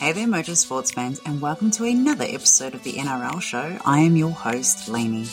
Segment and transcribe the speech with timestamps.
[0.00, 3.76] Hey there, Mojo Sports fans, and welcome to another episode of the NRL show.
[3.84, 5.26] I am your host, Lainey.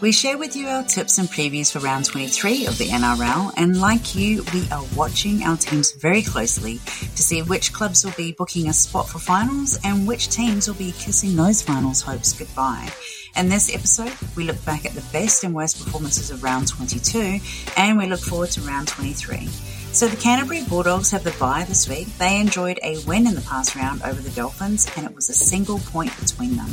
[0.00, 3.78] We share with you our tips and previews for round 23 of the NRL, and
[3.78, 8.32] like you, we are watching our teams very closely to see which clubs will be
[8.32, 12.88] booking a spot for finals and which teams will be kissing those finals hopes goodbye.
[13.36, 17.38] In this episode, we look back at the best and worst performances of round 22
[17.76, 19.46] and we look forward to round 23.
[19.92, 22.06] So the Canterbury Bulldogs have the bye this week.
[22.16, 25.34] They enjoyed a win in the past round over the Dolphins, and it was a
[25.34, 26.70] single point between them.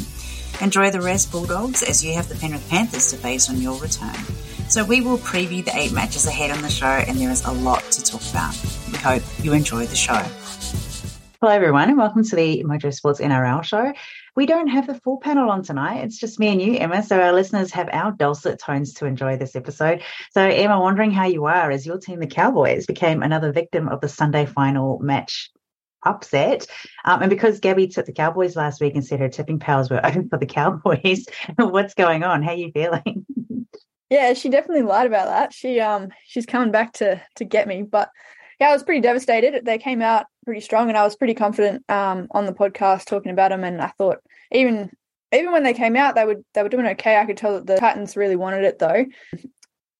[0.61, 4.15] Enjoy the rest, Bulldogs, as you have the Penrith Panthers to face on your return.
[4.69, 7.51] So we will preview the eight matches ahead on the show, and there is a
[7.51, 8.55] lot to talk about.
[8.91, 10.23] We hope you enjoy the show.
[11.41, 13.93] Hello, everyone, and welcome to the Mojo Sports NRL show.
[14.37, 16.03] We don't have the full panel on tonight.
[16.03, 17.01] It's just me and you, Emma.
[17.01, 20.03] So our listeners have our dulcet tones to enjoy this episode.
[20.29, 23.99] So, Emma, wondering how you are as your team, the Cowboys, became another victim of
[23.99, 25.49] the Sunday final match
[26.03, 26.67] upset.
[27.03, 29.99] Um, and because Gabby took the Cowboys last week and said her tipping powers were
[30.05, 31.25] open for the Cowboys,
[31.57, 32.43] what's going on?
[32.43, 33.25] How are you feeling?
[34.09, 35.51] Yeah, she definitely lied about that.
[35.51, 38.09] She um she's coming back to to get me, but
[38.59, 39.65] yeah, I was pretty devastated.
[39.65, 43.31] They came out pretty strong, and I was pretty confident um, on the podcast talking
[43.31, 43.63] about them.
[43.63, 44.19] And I thought
[44.51, 44.91] even
[45.33, 47.17] even when they came out, they would they were doing okay.
[47.17, 49.05] I could tell that the Titans really wanted it though.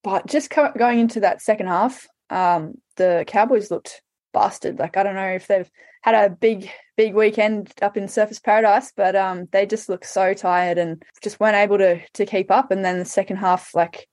[0.04, 4.02] But just co- going into that second half, um, the Cowboys looked
[4.34, 4.80] busted.
[4.80, 5.70] Like I don't know if they've
[6.02, 10.34] had a big big weekend up in Surfers Paradise, but um, they just look so
[10.34, 12.72] tired and just weren't able to to keep up.
[12.72, 14.08] And then the second half, like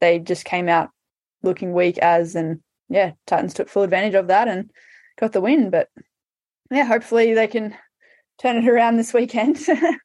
[0.00, 0.90] they just came out
[1.42, 4.70] looking weak as and yeah, Titans took full advantage of that and
[5.18, 5.70] got the win.
[5.70, 5.88] But
[6.70, 7.74] yeah, hopefully they can
[8.40, 9.58] turn it around this weekend.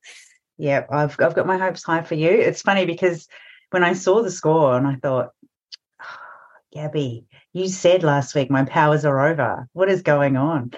[0.58, 2.30] yeah, I've I've got my hopes high for you.
[2.30, 3.28] It's funny because
[3.72, 5.32] when I saw the score and I thought,
[6.02, 6.06] oh,
[6.74, 9.68] Gabby, you said last week my powers are over.
[9.74, 10.72] What is going on?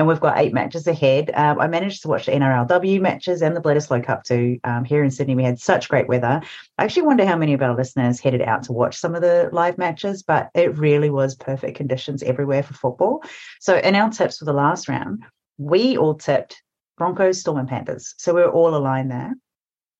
[0.00, 1.30] and we've got eight matches ahead.
[1.34, 4.58] Um, I managed to watch the NRLW matches and the Bledisloe Cup too.
[4.64, 6.40] Um, here in Sydney, we had such great weather.
[6.78, 9.50] I actually wonder how many of our listeners headed out to watch some of the
[9.52, 13.22] live matches, but it really was perfect conditions everywhere for football.
[13.60, 15.22] So, in our tips for the last round,
[15.58, 16.62] we all tipped
[17.00, 18.14] Broncos, Storm, and Panthers.
[18.18, 19.32] So we are all aligned there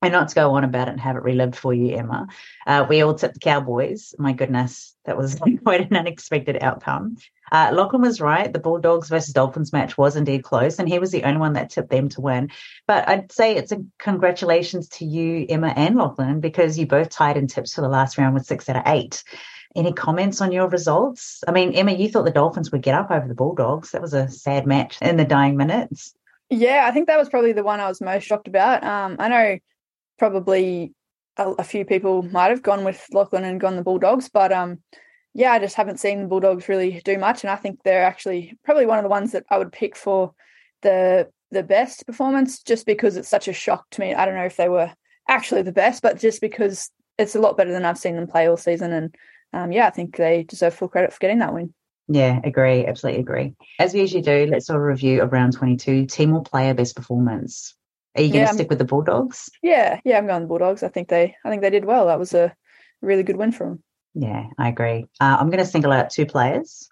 [0.02, 2.28] and not to go on about it and have it relived for you, Emma.
[2.66, 4.14] Uh, we all tipped the Cowboys.
[4.18, 7.16] My goodness, that was quite an unexpected outcome.
[7.50, 8.52] Uh, Lachlan was right.
[8.52, 11.70] The Bulldogs versus Dolphins match was indeed close, and he was the only one that
[11.70, 12.50] tipped them to win.
[12.86, 17.38] But I'd say it's a congratulations to you, Emma and Lachlan, because you both tied
[17.38, 19.24] in tips for the last round with six out of eight.
[19.74, 21.42] Any comments on your results?
[21.48, 23.92] I mean, Emma, you thought the Dolphins would get up over the Bulldogs.
[23.92, 26.12] That was a sad match in the dying minutes.
[26.50, 28.82] Yeah, I think that was probably the one I was most shocked about.
[28.82, 29.58] Um, I know
[30.18, 30.92] probably
[31.36, 34.80] a, a, few people might have gone with Lachlan and gone the Bulldogs, but um,
[35.32, 38.58] yeah, I just haven't seen the Bulldogs really do much, and I think they're actually
[38.64, 40.34] probably one of the ones that I would pick for
[40.82, 44.14] the the best performance, just because it's such a shock to me.
[44.14, 44.92] I don't know if they were
[45.28, 48.48] actually the best, but just because it's a lot better than I've seen them play
[48.48, 49.14] all season, and
[49.52, 51.74] um, yeah, I think they deserve full credit for getting that win.
[52.12, 52.84] Yeah, agree.
[52.86, 53.54] Absolutely agree.
[53.78, 56.96] As we usually do, let's do a review of round 22 team or player best
[56.96, 57.76] performance.
[58.16, 59.48] Are you going to stick with the Bulldogs?
[59.62, 60.82] Yeah, yeah, I'm going the Bulldogs.
[60.82, 62.08] I think they, I think they did well.
[62.08, 62.52] That was a
[63.00, 63.82] really good win for them.
[64.14, 65.06] Yeah, I agree.
[65.20, 66.90] Uh, I'm going to single out two players.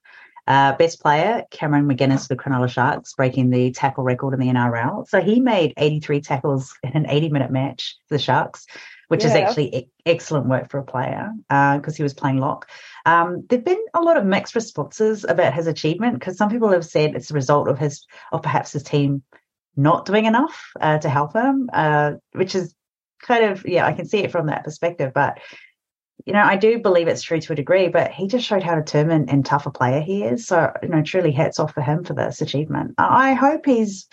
[0.48, 4.46] Uh, best player, Cameron McInnes for the Cronulla Sharks, breaking the tackle record in the
[4.46, 5.06] NRL.
[5.06, 8.66] So he made 83 tackles in an 80 minute match for the Sharks,
[9.08, 9.28] which yeah.
[9.28, 12.66] is actually e- excellent work for a player because uh, he was playing lock.
[13.04, 16.86] Um, there've been a lot of mixed responses about his achievement because some people have
[16.86, 19.22] said it's a result of his, of perhaps his team
[19.76, 22.74] not doing enough uh, to help him, uh, which is
[23.20, 25.12] kind of, yeah, I can see it from that perspective.
[25.14, 25.40] But,
[26.28, 28.74] you know, I do believe it's true to a degree, but he just showed how
[28.74, 30.46] determined and tough a player he is.
[30.46, 32.96] So, you know, truly hats off for him for this achievement.
[32.98, 34.06] I hope he's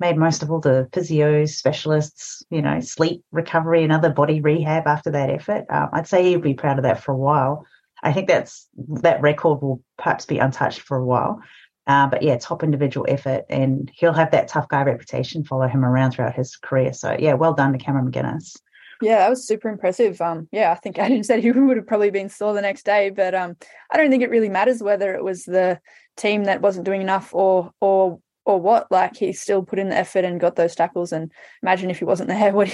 [0.00, 4.88] made most of all the physios, specialists, you know, sleep recovery and other body rehab
[4.88, 5.64] after that effort.
[5.70, 7.64] Um, I'd say he'd be proud of that for a while.
[8.02, 8.66] I think that's
[9.02, 11.40] that record will perhaps be untouched for a while.
[11.86, 15.84] Uh, but yeah, top individual effort, and he'll have that tough guy reputation follow him
[15.84, 16.92] around throughout his career.
[16.92, 18.56] So yeah, well done to Cameron McInnes.
[19.00, 20.20] Yeah, that was super impressive.
[20.20, 23.10] Um, yeah, I think Adam said he would have probably been sore the next day,
[23.10, 23.56] but um,
[23.90, 25.80] I don't think it really matters whether it was the
[26.16, 28.90] team that wasn't doing enough or or or what.
[28.90, 31.12] Like he still put in the effort and got those tackles.
[31.12, 31.32] And
[31.62, 32.70] imagine if he wasn't there, what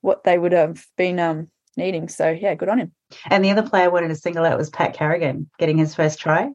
[0.00, 2.08] what they would have been um needing.
[2.08, 2.92] So yeah, good on him.
[3.30, 6.18] And the other player I wanted to single out was Pat Carrigan getting his first
[6.18, 6.50] try.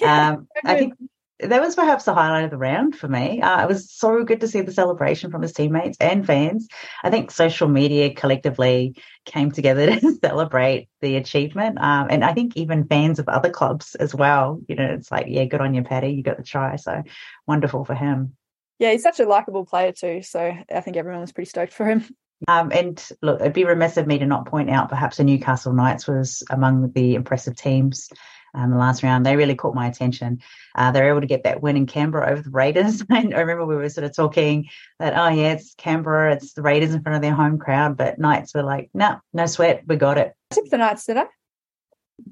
[0.00, 0.94] Yeah, um, I think
[1.40, 3.42] that was perhaps the highlight of the round for me.
[3.42, 6.66] Uh, it was so good to see the celebration from his teammates and fans.
[7.02, 8.96] I think social media collectively
[9.26, 11.78] came together to celebrate the achievement.
[11.78, 14.60] Um, and I think even fans of other clubs as well.
[14.68, 16.08] You know, it's like, yeah, good on you, Paddy.
[16.08, 16.76] You got the try.
[16.76, 17.02] So
[17.46, 18.36] wonderful for him.
[18.78, 20.22] Yeah, he's such a likable player too.
[20.22, 22.04] So I think everyone was pretty stoked for him.
[22.48, 25.72] Um, and look, it'd be remiss of me to not point out perhaps the Newcastle
[25.72, 28.10] Knights was among the impressive teams
[28.56, 29.24] um, the last round.
[29.24, 30.40] They really caught my attention.
[30.74, 33.02] Uh, they were able to get that win in Canberra over the Raiders.
[33.10, 34.68] And I remember we were sort of talking
[34.98, 37.96] that, oh, yeah, it's Canberra, it's the Raiders in front of their home crowd.
[37.96, 40.34] But Knights were like, no, no sweat, we got it.
[40.50, 41.26] Tipped the Knights, did I?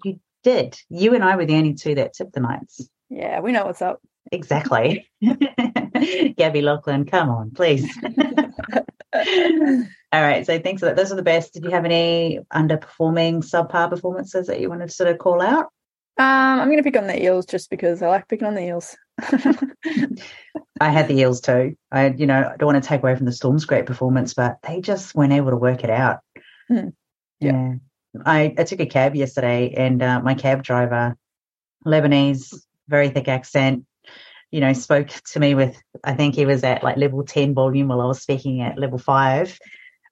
[0.05, 0.79] You did.
[0.89, 2.89] You and I were the only two that tipped the Knights.
[3.11, 4.01] Yeah, we know what's up.
[4.33, 5.07] Exactly.
[6.37, 7.87] Gabby Lachlan, come on, please.
[10.13, 10.47] All right.
[10.47, 10.97] So thanks for that.
[10.97, 11.55] Those are the best.
[11.55, 15.67] Did you have any underperforming subpar performances that you wanted to sort of call out?
[16.17, 18.65] Um, I'm going to pick on the Eels just because I like picking on the
[18.65, 18.97] Eels.
[20.81, 21.77] I had the Eels too.
[21.91, 24.59] I, you know, I don't want to take away from the Storm's great performance, but
[24.63, 26.21] they just weren't able to work it out.
[26.69, 26.91] Hmm.
[27.41, 27.53] Yeah.
[27.53, 27.75] yeah.
[28.25, 31.17] I, I took a cab yesterday and uh, my cab driver,
[31.85, 32.55] Lebanese,
[32.87, 33.85] very thick accent,
[34.55, 37.89] you know, spoke to me with, I think he was at like level 10 volume
[37.89, 39.59] while I was speaking at level five.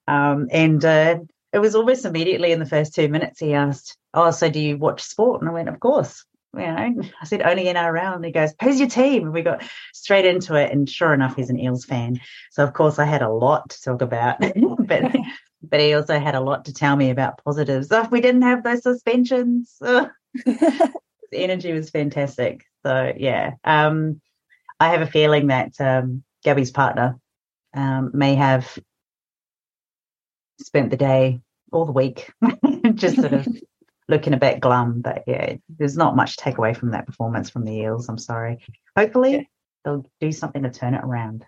[0.09, 1.21] Um, and uh,
[1.53, 4.79] it was almost immediately in the first two minutes he asked, oh, so do you
[4.79, 5.43] watch sport?
[5.43, 6.25] And I went, of course.
[6.55, 8.17] You know, I said only in our round.
[8.17, 9.23] And he goes, who's your team?
[9.23, 9.63] And we got
[9.95, 10.73] straight into it.
[10.73, 12.19] And sure enough, he's an Eels fan.
[12.51, 14.41] So of course I had a lot to talk about,
[14.89, 15.17] but
[15.63, 17.93] but he also had a lot to tell me about positives.
[17.93, 19.77] Oh, we didn't have those suspensions.
[19.81, 20.11] Oh.
[20.45, 20.93] the
[21.33, 22.65] energy was fantastic.
[22.85, 24.21] So yeah, um,
[24.83, 27.17] I have a feeling that um, Gabby's partner
[27.73, 28.77] um, may have
[30.61, 31.41] spent the day
[31.71, 32.33] all the week
[32.95, 33.47] just sort of
[34.09, 35.01] looking a bit glum.
[35.01, 38.09] But yeah, there's not much takeaway from that performance from the Eels.
[38.09, 38.59] I'm sorry.
[38.97, 39.43] Hopefully, yeah.
[39.85, 41.45] they'll do something to turn it around.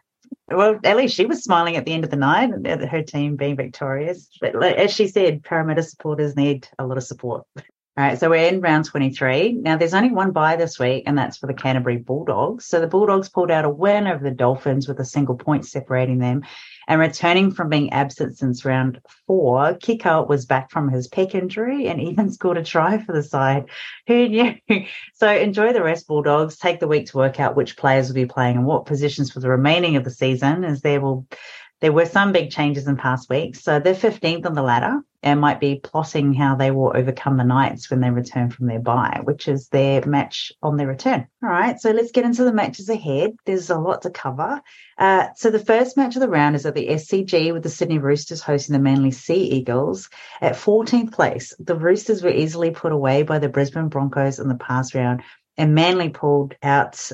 [0.46, 3.34] Well, at least she was smiling at the end of the night at her team
[3.34, 4.28] being victorious.
[4.40, 7.46] But as she said, Parramatta supporters need a lot of support.
[7.96, 9.52] All right, so we're in round 23.
[9.52, 12.64] Now, there's only one bye this week, and that's for the Canterbury Bulldogs.
[12.64, 16.18] So the Bulldogs pulled out a win over the Dolphins with a single point separating
[16.18, 16.42] them.
[16.88, 21.86] And returning from being absent since round four, Kikau was back from his pec injury
[21.86, 23.66] and even scored a try for the side.
[24.08, 24.54] Who knew?
[25.14, 26.58] So enjoy the rest, Bulldogs.
[26.58, 29.38] Take the week to work out which players will be playing and what positions for
[29.38, 31.28] the remaining of the season, as there will
[31.80, 33.62] there were some big changes in past weeks.
[33.62, 37.44] So they're 15th on the ladder and might be plotting how they will overcome the
[37.44, 41.26] Knights when they return from their bye, which is their match on their return.
[41.42, 43.32] All right, so let's get into the matches ahead.
[43.46, 44.60] There's a lot to cover.
[44.98, 47.98] Uh, so the first match of the round is at the SCG with the Sydney
[47.98, 50.10] Roosters hosting the Manly Sea Eagles.
[50.42, 54.54] At 14th place, the Roosters were easily put away by the Brisbane Broncos in the
[54.56, 55.22] past round
[55.56, 57.10] and Manly pulled out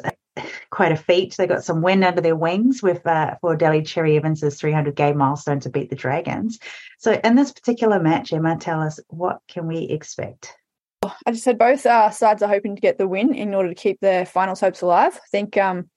[0.71, 1.37] quite a feat.
[1.37, 5.19] They got some wind under their wings with uh, for Daly Cherry Evans's 300 game
[5.19, 6.59] milestone to beat the Dragons.
[6.99, 10.55] So, in this particular match, Emma, tell us what can we expect?
[11.03, 13.75] I just said both uh, sides are hoping to get the win in order to
[13.75, 15.15] keep their finals hopes alive.
[15.15, 15.89] I think, um,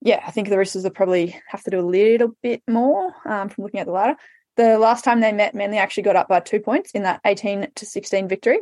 [0.00, 3.50] yeah, I think the Roosters will probably have to do a little bit more um,
[3.50, 4.16] from looking at the ladder.
[4.56, 7.68] The last time they met, Manly actually got up by two points in that 18
[7.74, 8.58] to 16 victory.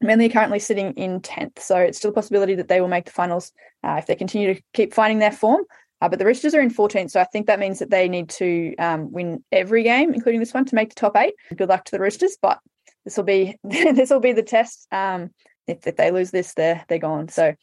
[0.00, 3.04] Manly are currently sitting in 10th, so it's still a possibility that they will make
[3.04, 3.52] the finals
[3.84, 5.62] uh, if they continue to keep finding their form.
[6.00, 8.30] Uh, but the Roosters are in 14th, so I think that means that they need
[8.30, 11.34] to um, win every game, including this one, to make the top eight.
[11.54, 12.58] Good luck to the Roosters, but
[13.04, 14.86] this will be this will be the test.
[14.90, 15.30] Um,
[15.66, 17.28] if, if, they lose this, they're they're gone.
[17.28, 17.54] So,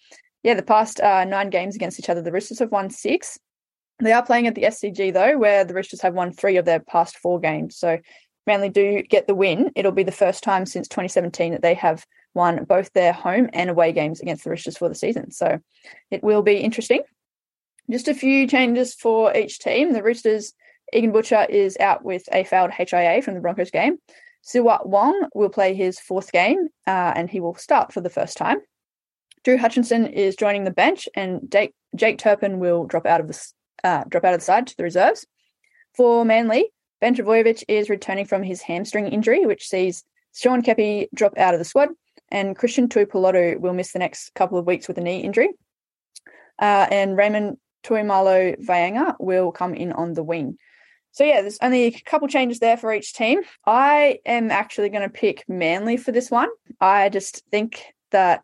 [0.44, 3.40] yeah, the past uh, nine games against each other, the Roosters have won six.
[4.00, 6.80] They are playing at the SCG though, where the Roosters have won three of their
[6.80, 7.76] past four games.
[7.76, 7.98] So,
[8.46, 9.72] Manly do get the win.
[9.76, 12.06] It'll be the first time since 2017 that they have
[12.38, 15.32] won both their home and away games against the Roosters for the season.
[15.32, 15.60] So
[16.12, 17.02] it will be interesting.
[17.92, 19.92] Just a few changes for each team.
[19.92, 20.54] The Roosters,
[20.94, 23.98] Egan Butcher is out with a failed HIA from the Broncos game.
[24.46, 28.38] Siua Wong will play his fourth game uh, and he will start for the first
[28.38, 28.60] time.
[29.44, 33.52] Drew Hutchinson is joining the bench and Jake, Jake Turpin will drop out of the
[33.84, 35.26] uh, drop out of the side to the reserves.
[35.96, 40.04] For Manly, Ben Trbojevic is returning from his hamstring injury, which sees
[40.34, 41.90] Sean Keppie drop out of the squad
[42.30, 45.50] and Christian Tuipulotu will miss the next couple of weeks with a knee injury.
[46.60, 50.58] Uh, and Raymond Tuimalo Vayanga will come in on the wing.
[51.12, 53.42] So yeah, there's only a couple changes there for each team.
[53.66, 56.50] I am actually going to pick Manly for this one.
[56.80, 58.44] I just think that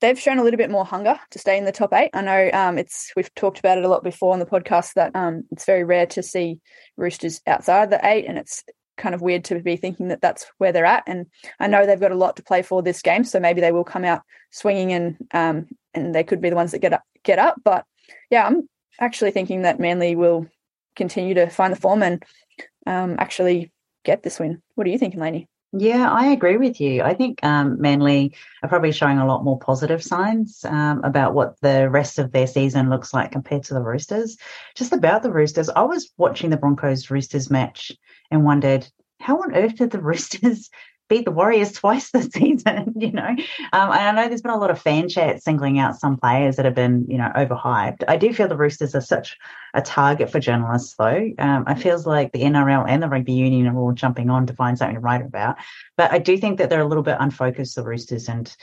[0.00, 2.10] they've shown a little bit more hunger to stay in the top eight.
[2.14, 5.14] I know um, it's we've talked about it a lot before on the podcast that
[5.16, 6.60] um, it's very rare to see
[6.96, 8.62] Roosters outside the eight, and it's
[8.98, 11.04] kind of weird to be thinking that that's where they're at.
[11.06, 11.26] And
[11.58, 13.84] I know they've got a lot to play for this game, so maybe they will
[13.84, 17.02] come out swinging and um, and they could be the ones that get up.
[17.24, 17.84] Get up, but
[18.30, 18.68] yeah, I'm
[19.00, 20.46] actually thinking that Manly will
[20.96, 22.24] continue to find the form and
[22.86, 23.72] um, actually
[24.04, 24.62] get this win.
[24.74, 25.48] What are you thinking, Laney?
[25.72, 27.02] Yeah, I agree with you.
[27.02, 31.60] I think um, Manly are probably showing a lot more positive signs um, about what
[31.60, 34.38] the rest of their season looks like compared to the Roosters.
[34.74, 37.92] Just about the Roosters, I was watching the Broncos Roosters match
[38.30, 38.86] and wondered
[39.20, 40.70] how on earth did the Roosters
[41.08, 43.28] beat the Warriors twice this season, you know.
[43.28, 43.38] Um,
[43.72, 46.74] I know there's been a lot of fan chat singling out some players that have
[46.74, 48.04] been, you know, overhyped.
[48.06, 49.36] I do feel the Roosters are such
[49.74, 51.30] a target for journalists, though.
[51.38, 54.54] Um, it feels like the NRL and the rugby union are all jumping on to
[54.54, 55.56] find something to write about.
[55.96, 58.54] But I do think that they're a little bit unfocused, the Roosters, and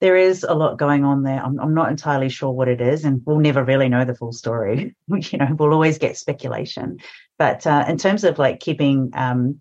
[0.00, 1.42] there is a lot going on there.
[1.42, 4.32] I'm, I'm not entirely sure what it is, and we'll never really know the full
[4.32, 4.94] story.
[5.08, 6.98] you know, we'll always get speculation.
[7.38, 9.60] But uh, in terms of like keeping, um,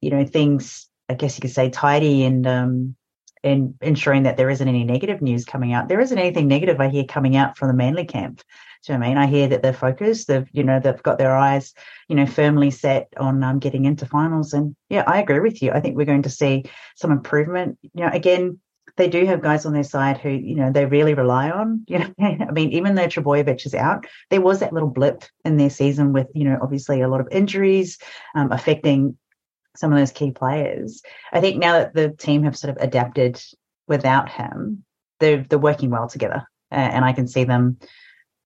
[0.00, 2.96] you know, things I guess you could say tidy and um,
[3.42, 5.88] and ensuring that there isn't any negative news coming out.
[5.88, 8.38] There isn't anything negative I hear coming out from the Manly camp.
[8.38, 9.18] Do you know I mean?
[9.18, 10.28] I hear that they're focused.
[10.28, 11.74] They've you know they've got their eyes
[12.08, 14.54] you know firmly set on um, getting into finals.
[14.54, 15.72] And yeah, I agree with you.
[15.72, 16.64] I think we're going to see
[16.96, 17.78] some improvement.
[17.82, 18.60] You know, again.
[18.96, 21.84] They do have guys on their side who, you know, they really rely on.
[21.88, 25.56] You know, I mean, even though Trbojevic is out, there was that little blip in
[25.56, 27.98] their season with, you know, obviously a lot of injuries
[28.34, 29.16] um, affecting
[29.76, 31.02] some of those key players.
[31.32, 33.42] I think now that the team have sort of adapted
[33.88, 34.84] without him,
[35.20, 37.78] they're they're working well together, uh, and I can see them,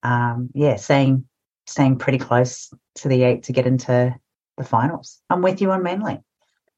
[0.03, 1.27] um, yeah, staying
[1.67, 4.15] staying pretty close to the eight to get into
[4.57, 5.21] the finals.
[5.31, 6.21] I'm with you on Manly.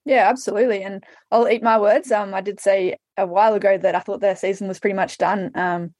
[0.04, 2.10] Yeah, absolutely, and I'll eat my words.
[2.10, 5.18] Um, I did say a while ago that I thought their season was pretty much
[5.18, 5.50] done.
[5.54, 5.94] Um,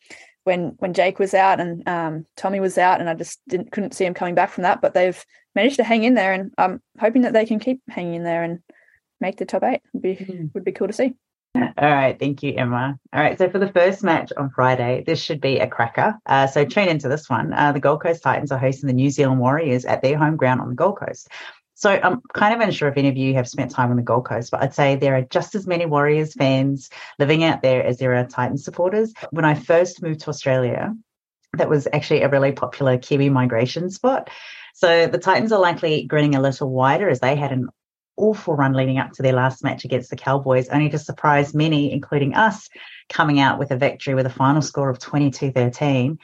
[0.45, 3.95] when when Jake was out and um, Tommy was out, and I just didn't couldn't
[3.95, 4.81] see him coming back from that.
[4.81, 5.25] But they've
[5.55, 8.43] managed to hang in there, and I'm hoping that they can keep hanging in there
[8.43, 8.61] and
[9.21, 9.83] make the top eight.
[9.93, 10.51] Would be mm.
[10.55, 11.15] would be cool to see.
[11.57, 12.97] All right, thank you, Emma.
[13.13, 16.17] All right, so for the first match on Friday, this should be a cracker.
[16.25, 17.53] Uh, so tune into this one.
[17.53, 20.61] Uh, the Gold Coast Titans are hosting the New Zealand Warriors at their home ground
[20.61, 21.29] on the Gold Coast.
[21.81, 24.27] So I'm kind of unsure if any of you have spent time on the Gold
[24.27, 27.97] Coast, but I'd say there are just as many Warriors fans living out there as
[27.97, 29.15] there are Titans supporters.
[29.31, 30.95] When I first moved to Australia,
[31.55, 34.29] that was actually a really popular Kiwi migration spot.
[34.75, 37.71] So the Titans are likely grinning a little wider as they had an
[38.19, 41.93] awful run leading up to their last match against the Cowboys, only to surprise many,
[41.93, 42.69] including us,
[43.09, 46.19] coming out with a victory with a final score of 22 13.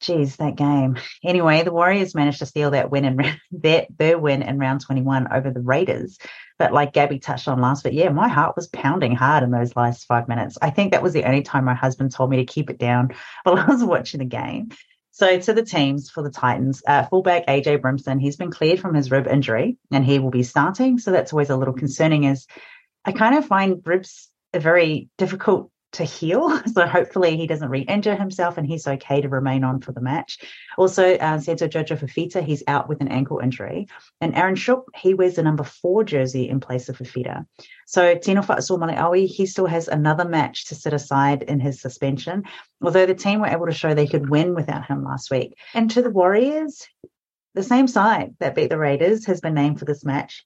[0.00, 0.98] Geez, that game.
[1.24, 5.32] Anyway, the Warriors managed to steal that win and that their win in round 21
[5.32, 6.18] over the Raiders.
[6.58, 9.76] But like Gabby touched on last week, yeah, my heart was pounding hard in those
[9.76, 10.58] last five minutes.
[10.60, 13.14] I think that was the only time my husband told me to keep it down
[13.44, 14.70] while I was watching the game.
[15.12, 18.94] So to the teams for the Titans, uh, fullback AJ Brimson, he's been cleared from
[18.94, 20.98] his rib injury and he will be starting.
[20.98, 22.46] So that's always a little concerning as
[23.02, 26.62] I kind of find ribs a very difficult to heal.
[26.76, 30.38] So hopefully he doesn't re-injure himself and he's okay to remain on for the match.
[30.76, 33.88] Also, uh, Santo Jojo Fifita, he's out with an ankle injury.
[34.20, 37.46] And Aaron Schoupp, he wears the number four jersey in place of Fifita.
[37.86, 42.44] So Tino Maliawi, he still has another match to sit aside in his suspension,
[42.82, 45.56] although the team were able to show they could win without him last week.
[45.72, 46.86] And to the Warriors,
[47.54, 50.44] the same side that beat the Raiders has been named for this match.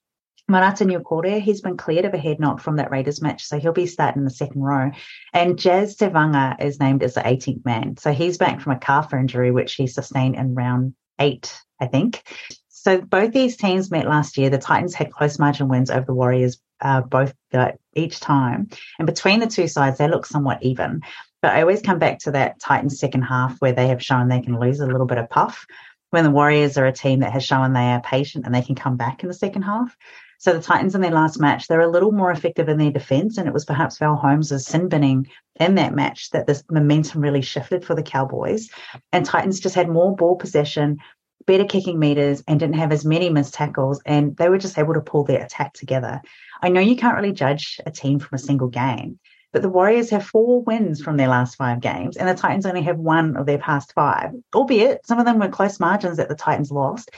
[0.49, 3.71] Marata Niukore, he's been cleared of a head knock from that Raiders match, so he'll
[3.71, 4.91] be starting in the second row.
[5.33, 7.97] And Jazz Tevaga is named as the 18th man.
[7.97, 12.23] So he's back from a calf injury, which he sustained in round eight, I think.
[12.69, 14.49] So both these teams met last year.
[14.49, 18.69] The Titans had close margin wins over the Warriors, uh, both uh, each time.
[18.97, 21.01] And between the two sides, they look somewhat even.
[21.41, 24.41] But I always come back to that Titans second half where they have shown they
[24.41, 25.65] can lose a little bit of puff
[26.09, 28.75] when the Warriors are a team that has shown they are patient and they can
[28.75, 29.95] come back in the second half.
[30.41, 33.37] So the Titans in their last match, they're a little more effective in their defense.
[33.37, 35.27] And it was perhaps Val Holmes' sin binning
[35.59, 38.67] in that match that this momentum really shifted for the Cowboys.
[39.11, 40.97] And Titans just had more ball possession,
[41.45, 44.01] better kicking meters, and didn't have as many missed tackles.
[44.03, 46.19] And they were just able to pull their attack together.
[46.63, 49.19] I know you can't really judge a team from a single game,
[49.53, 52.81] but the Warriors have four wins from their last five games, and the Titans only
[52.83, 56.35] have one of their past five, albeit some of them were close margins that the
[56.35, 57.11] Titans lost.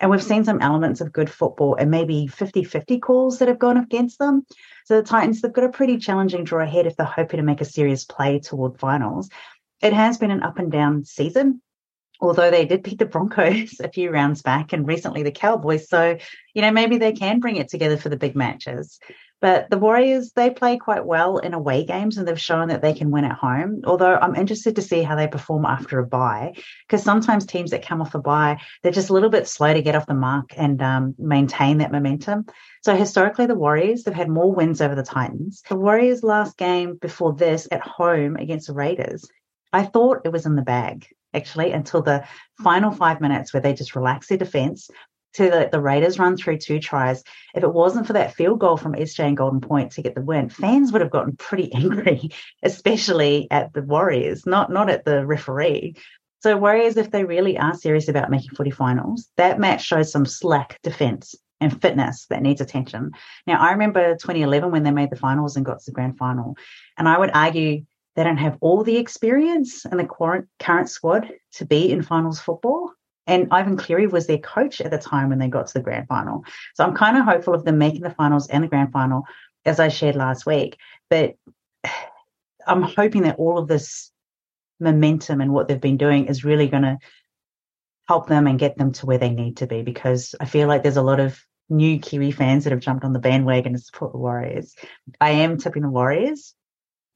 [0.00, 3.58] And we've seen some elements of good football and maybe 50 50 calls that have
[3.58, 4.46] gone against them.
[4.86, 7.60] So the Titans, they've got a pretty challenging draw ahead if they're hoping to make
[7.60, 9.28] a serious play toward finals.
[9.82, 11.60] It has been an up and down season,
[12.20, 15.88] although they did beat the Broncos a few rounds back and recently the Cowboys.
[15.88, 16.16] So,
[16.54, 18.98] you know, maybe they can bring it together for the big matches.
[19.40, 22.92] But the Warriors, they play quite well in away games and they've shown that they
[22.92, 23.82] can win at home.
[23.86, 26.54] Although I'm interested to see how they perform after a bye,
[26.86, 29.82] because sometimes teams that come off a bye, they're just a little bit slow to
[29.82, 32.46] get off the mark and um, maintain that momentum.
[32.82, 35.62] So historically, the Warriors, they've had more wins over the Titans.
[35.68, 39.26] The Warriors' last game before this at home against the Raiders,
[39.72, 42.24] I thought it was in the bag actually until the
[42.62, 44.90] final five minutes where they just relaxed their defense
[45.34, 47.22] to let the Raiders run through two tries.
[47.54, 50.22] If it wasn't for that field goal from SJ and Golden Point to get the
[50.22, 52.30] win, fans would have gotten pretty angry,
[52.62, 55.96] especially at the Warriors, not not at the referee.
[56.42, 60.24] So Warriors, if they really are serious about making footy finals, that match shows some
[60.24, 63.12] slack defense and fitness that needs attention.
[63.46, 66.56] Now, I remember 2011 when they made the finals and got to the grand final,
[66.96, 67.84] and I would argue
[68.16, 70.08] they don't have all the experience and the
[70.58, 72.92] current squad to be in finals football.
[73.26, 76.08] And Ivan Cleary was their coach at the time when they got to the grand
[76.08, 76.44] final.
[76.74, 79.24] So I'm kind of hopeful of them making the finals and the grand final,
[79.64, 80.76] as I shared last week.
[81.08, 81.36] But
[82.66, 84.10] I'm hoping that all of this
[84.78, 86.98] momentum and what they've been doing is really going to
[88.08, 90.82] help them and get them to where they need to be because I feel like
[90.82, 94.12] there's a lot of new Kiwi fans that have jumped on the bandwagon to support
[94.12, 94.74] the Warriors.
[95.20, 96.54] I am tipping the Warriors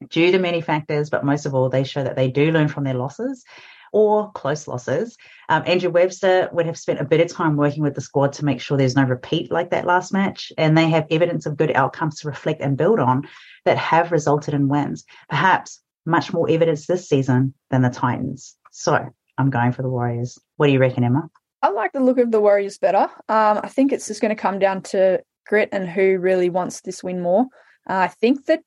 [0.09, 2.85] due to many factors, but most of all, they show that they do learn from
[2.85, 3.43] their losses
[3.91, 5.17] or close losses.
[5.49, 8.45] Um, Andrew Webster would have spent a bit of time working with the squad to
[8.45, 10.51] make sure there's no repeat like that last match.
[10.57, 13.27] And they have evidence of good outcomes to reflect and build on
[13.65, 15.05] that have resulted in wins.
[15.29, 18.55] Perhaps much more evidence this season than the Titans.
[18.71, 20.37] So I'm going for the Warriors.
[20.57, 21.29] What do you reckon, Emma?
[21.61, 23.09] I like the look of the Warriors better.
[23.27, 26.81] Um, I think it's just going to come down to grit and who really wants
[26.81, 27.45] this win more.
[27.89, 28.61] Uh, I think that,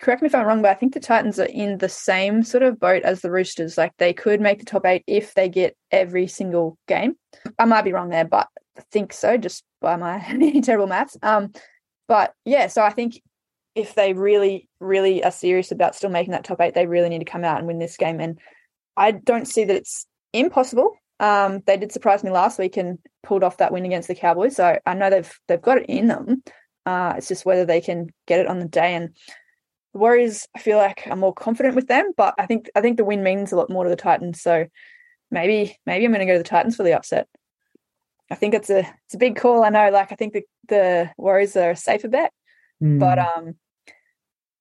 [0.00, 2.62] correct me if I'm wrong, but I think the Titans are in the same sort
[2.62, 3.76] of boat as the Roosters.
[3.76, 7.16] Like they could make the top eight if they get every single game.
[7.58, 10.18] I might be wrong there, but I think so, just by my
[10.62, 11.16] terrible maths.
[11.22, 11.52] Um,
[12.08, 13.20] but yeah, so I think
[13.74, 17.20] if they really, really are serious about still making that top eight, they really need
[17.20, 18.20] to come out and win this game.
[18.20, 18.38] And
[18.96, 20.96] I don't see that it's impossible.
[21.20, 24.56] Um, they did surprise me last week and pulled off that win against the Cowboys.
[24.56, 26.42] So I know they've they've got it in them.
[26.86, 28.94] Uh, it's just whether they can get it on the day.
[28.94, 29.14] And
[29.92, 32.96] the Warriors, I feel like I'm more confident with them, but I think I think
[32.96, 34.40] the win means a lot more to the Titans.
[34.40, 34.66] So
[35.30, 37.28] maybe maybe I'm going to go to the Titans for the upset.
[38.30, 39.64] I think it's a it's a big call.
[39.64, 42.32] I know, like I think the the Warriors are a safer bet,
[42.82, 42.98] mm.
[43.00, 43.56] but um,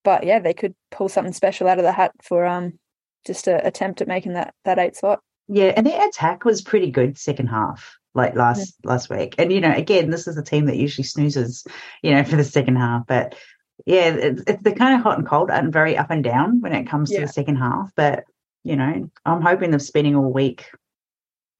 [0.03, 2.79] but yeah, they could pull something special out of the hat for um
[3.25, 5.19] just to attempt at making that that eight spot.
[5.47, 8.89] Yeah, and their attack was pretty good second half, like last yeah.
[8.89, 9.35] last week.
[9.37, 11.65] And you know, again, this is a team that usually snoozes,
[12.01, 13.05] you know, for the second half.
[13.07, 13.35] But
[13.89, 16.73] yeah, it's, it's they're kind of hot and cold and very up and down when
[16.73, 17.21] it comes yeah.
[17.21, 17.91] to the second half.
[17.95, 18.23] But
[18.63, 20.69] you know, I'm hoping they're spending all week,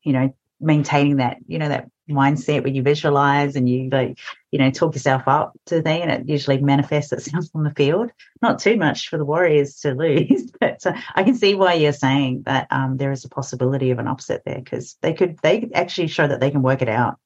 [0.04, 4.20] you know, maintaining that, you know, that mindset where you visualize and you like,
[4.52, 7.74] you know, talk yourself up to the thing and it usually manifests itself on the
[7.74, 8.12] field.
[8.44, 11.94] Not too much for the Warriors to lose, but uh, I can see why you're
[11.94, 15.68] saying that um, there is a possibility of an upset there because they could, they
[15.74, 17.18] actually show that they can work it out.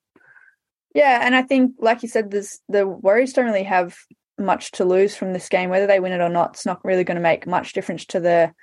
[0.96, 1.20] Yeah.
[1.24, 3.98] And I think, like you said, there's, the Warriors don't really have
[4.38, 5.70] much to lose from this game.
[5.70, 8.20] Whether they win it or not, it's not really going to make much difference to
[8.20, 8.54] the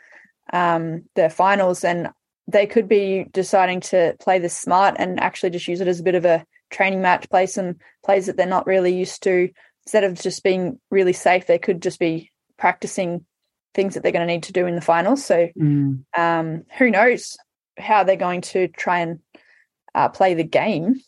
[0.52, 1.84] um, the finals.
[1.84, 2.10] And
[2.48, 6.04] they could be deciding to play this smart and actually just use it as a
[6.04, 9.50] bit of a training match, play some plays that they're not really used to.
[9.86, 13.24] Instead of just being really safe, they could just be practicing
[13.74, 15.24] things that they're going to need to do in the finals.
[15.24, 16.04] So mm.
[16.16, 17.36] um, who knows
[17.78, 19.20] how they're going to try and
[19.94, 21.00] uh, play the game.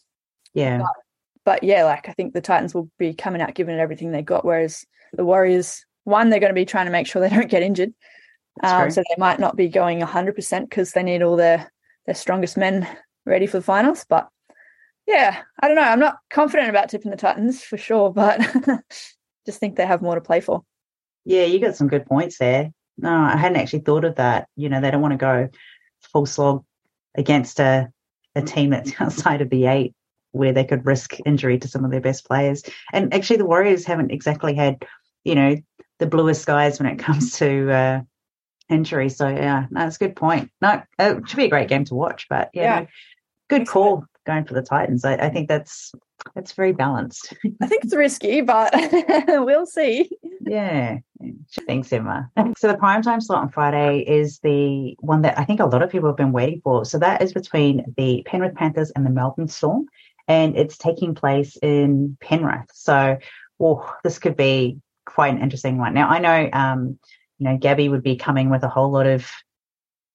[0.55, 0.79] Yeah.
[0.79, 1.02] But,
[1.45, 4.23] but, yeah, like I think the Titans will be coming out giving it everything they
[4.23, 7.51] got, whereas the Warriors, one, they're going to be trying to make sure they don't
[7.51, 7.93] get injured.
[8.63, 11.73] Um, so they might not be going 100% because they need all their,
[12.07, 12.87] their strongest men
[13.25, 14.05] ready for the finals.
[14.09, 14.29] But
[15.07, 15.83] yeah, I don't know.
[15.83, 18.41] I'm not confident about tipping the Titans for sure, but
[19.47, 20.63] just think they have more to play for.
[21.25, 22.73] Yeah, you got some good points there.
[22.99, 24.49] No, I hadn't actually thought of that.
[24.57, 25.49] You know, they don't want to go
[26.13, 26.65] full slog
[27.15, 27.91] against a,
[28.35, 29.95] a team that's outside of the eight
[30.33, 32.62] where they could risk injury to some of their best players.
[32.92, 34.85] And actually, the Warriors haven't exactly had,
[35.25, 35.57] you know,
[35.99, 38.01] the bluest skies when it comes to uh,
[38.68, 39.09] injury.
[39.09, 40.51] So yeah, that's a good point.
[40.61, 42.27] No, it should be a great game to watch.
[42.29, 42.87] But yeah, yeah.
[43.49, 45.05] good call going for the Titans.
[45.05, 45.92] I, I think that's
[46.35, 47.35] that's very balanced.
[47.61, 48.73] I think it's risky, but
[49.29, 50.11] we'll see.
[50.40, 50.99] Yeah.
[51.66, 52.31] Thanks, Emma.
[52.57, 55.90] So the primetime slot on Friday is the one that I think a lot of
[55.90, 56.85] people have been waiting for.
[56.85, 59.87] So that is between the Penrith Panthers and the Melbourne Storm,
[60.29, 62.71] and it's taking place in Penrith.
[62.73, 63.19] So,
[63.61, 65.95] oh, this could be quite an interesting one.
[65.95, 66.99] Now I know um,
[67.43, 69.29] you know, Gabby would be coming with a whole lot of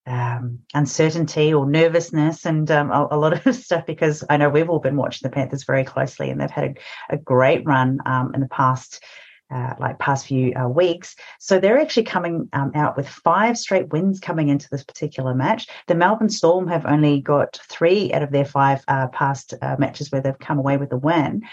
[0.05, 4.69] um, uncertainty or nervousness and um, a, a, lot of stuff because I know we've
[4.69, 6.77] all been watching the Panthers very closely and they've had
[7.09, 9.03] a, a great run um, in the past.
[9.49, 11.15] Uh, like past few uh, weeks.
[11.39, 15.69] So they're actually coming um, out with five straight wins coming into this particular match.
[15.87, 20.11] The Melbourne Storm have only got three out of their five uh, past uh, matches
[20.11, 21.43] where they've come away with a win.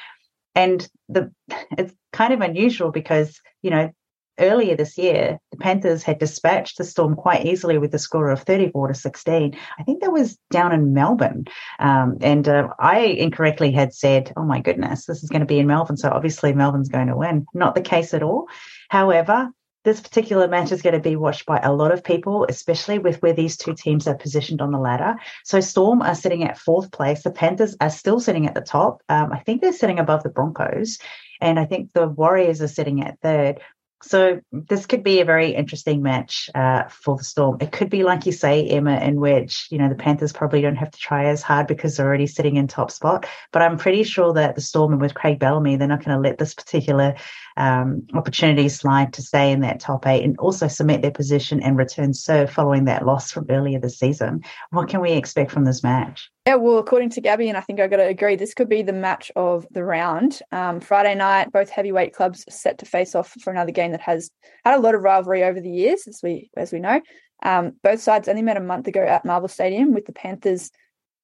[0.57, 1.31] And the
[1.79, 3.93] it's kind of unusual because, you know,
[4.39, 8.43] earlier this year, the Panthers had dispatched the Storm quite easily with a score of
[8.43, 9.57] 34 to 16.
[9.79, 11.45] I think that was down in Melbourne.
[11.79, 15.59] Um, and uh, I incorrectly had said, oh my goodness, this is going to be
[15.59, 15.97] in Melbourne.
[15.97, 17.47] So obviously Melbourne's going to win.
[17.55, 18.49] Not the case at all.
[18.89, 19.51] However,
[19.85, 23.21] this particular match is going to be watched by a lot of people, especially with
[23.21, 25.17] where these two teams are positioned on the ladder.
[25.45, 27.23] So Storm are sitting at fourth place.
[27.23, 29.03] The Panthers are still sitting at the top.
[29.11, 30.99] Um, I think they're sitting above the Broncos.
[31.41, 33.61] And I think the Warriors are sitting at third.
[34.07, 37.57] So this could be a very interesting match uh, for the Storm.
[37.61, 40.77] It could be like you say, Emma, in which you know the Panthers probably don't
[40.77, 43.27] have to try as hard because they're already sitting in top spot.
[43.51, 46.29] But I'm pretty sure that the Storm and with Craig Bellamy, they're not going to
[46.29, 47.15] let this particular
[47.57, 51.79] um, opportunity slide to stay in that top eight and also cement their position and
[51.79, 54.45] return serve following that loss from earlier this season.
[54.71, 56.31] What can we expect from this match?
[56.47, 58.83] Yeah, well, according to Gabby, and I think I got to agree, this could be
[58.83, 60.41] the match of the round.
[60.53, 64.31] Um, Friday night, both heavyweight clubs set to face off for another game that has
[64.63, 67.01] had a lot of rivalry over the years, as we as we know.
[67.43, 70.71] Um, both sides only met a month ago at Marvel Stadium with the Panthers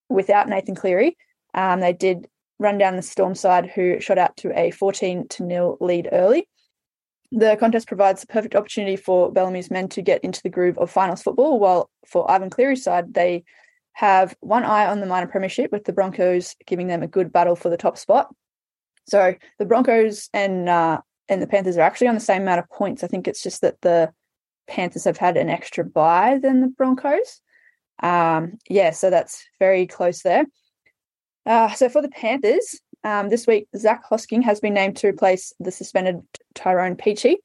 [0.08, 1.18] without Nathan Cleary.
[1.52, 2.26] Um, they did
[2.58, 6.48] run down the Storm side, who shot out to a 14 to nil lead early.
[7.30, 10.90] The contest provides a perfect opportunity for Bellamy's men to get into the groove of
[10.90, 13.44] finals football, while for Ivan Cleary's side, they
[13.92, 17.56] have one eye on the minor premiership, with the Broncos giving them a good battle
[17.56, 18.34] for the top spot.
[19.06, 22.68] So the Broncos and uh, and the Panthers are actually on the same amount of
[22.70, 23.02] points.
[23.02, 24.12] I think it's just that the
[24.68, 27.40] Panthers have had an extra bye than the Broncos.
[28.02, 30.46] Um, yeah, so that's very close there.
[31.46, 35.52] Uh, so for the Panthers, um, this week, Zac Hosking has been named to replace
[35.58, 36.20] the suspended
[36.54, 37.36] Tyrone Peachey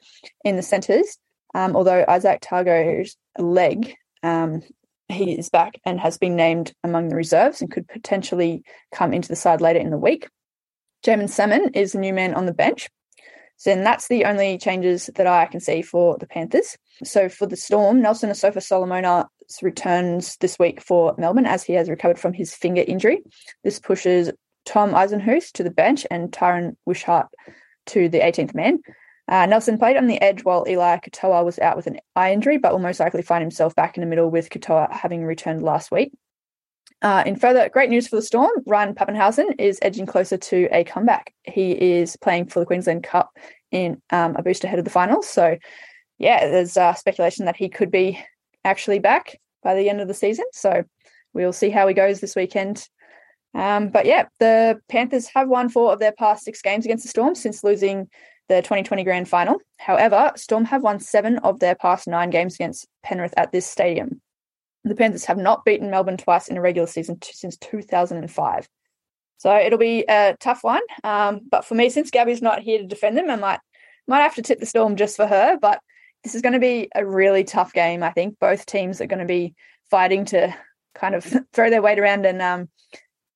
[0.43, 1.17] in the centres.
[1.53, 4.61] Um, although Izack Tago's leg, um,
[5.09, 8.63] he is back and has been named among the reserves and could potentially
[8.93, 10.27] come into the side later in the week.
[11.05, 12.89] Jaeman Salmon is the new man on the bench.
[13.57, 16.77] So then that's the only changes that I can see for the Panthers.
[17.03, 19.27] So for the Storm, Nelson Asofa Solomona
[19.61, 23.21] returns this week for Melbourne as he has recovered from his finger injury.
[23.63, 24.31] This pushes
[24.65, 27.27] Tom Eisenhuth to the bench and Tyran Wishart
[27.87, 28.79] to the 18th man.
[29.27, 32.57] Uh, Nelson played on the edge while Eli Katoa was out with an eye injury,
[32.57, 35.91] but will most likely find himself back in the middle with Katoa having returned last
[35.91, 36.11] week.
[37.01, 40.83] Uh, in further great news for the Storm, Ryan Papenhuyzen is edging closer to a
[40.83, 41.33] comeback.
[41.43, 43.31] He is playing for the Queensland Cup
[43.71, 45.27] in um, a boost ahead of the finals.
[45.27, 45.57] So,
[46.17, 48.23] yeah, there's uh, speculation that he could be
[48.63, 50.45] actually back by the end of the season.
[50.53, 50.83] So,
[51.33, 52.87] we'll see how he goes this weekend.
[53.53, 57.09] Um, but yeah, the Panthers have won four of their past six games against the
[57.09, 58.09] Storm since losing
[58.47, 59.57] the 2020 grand final.
[59.77, 64.21] However, Storm have won seven of their past nine games against Penrith at this stadium.
[64.83, 68.69] The Panthers have not beaten Melbourne twice in a regular season t- since 2005.
[69.37, 70.81] So it'll be a tough one.
[71.03, 73.59] Um, but for me, since Gabby's not here to defend them, I might
[74.07, 75.57] might have to tip the Storm just for her.
[75.59, 75.79] But
[76.23, 78.03] this is going to be a really tough game.
[78.03, 79.55] I think both teams are going to be
[79.89, 80.55] fighting to
[80.93, 82.69] kind of throw their weight around and um,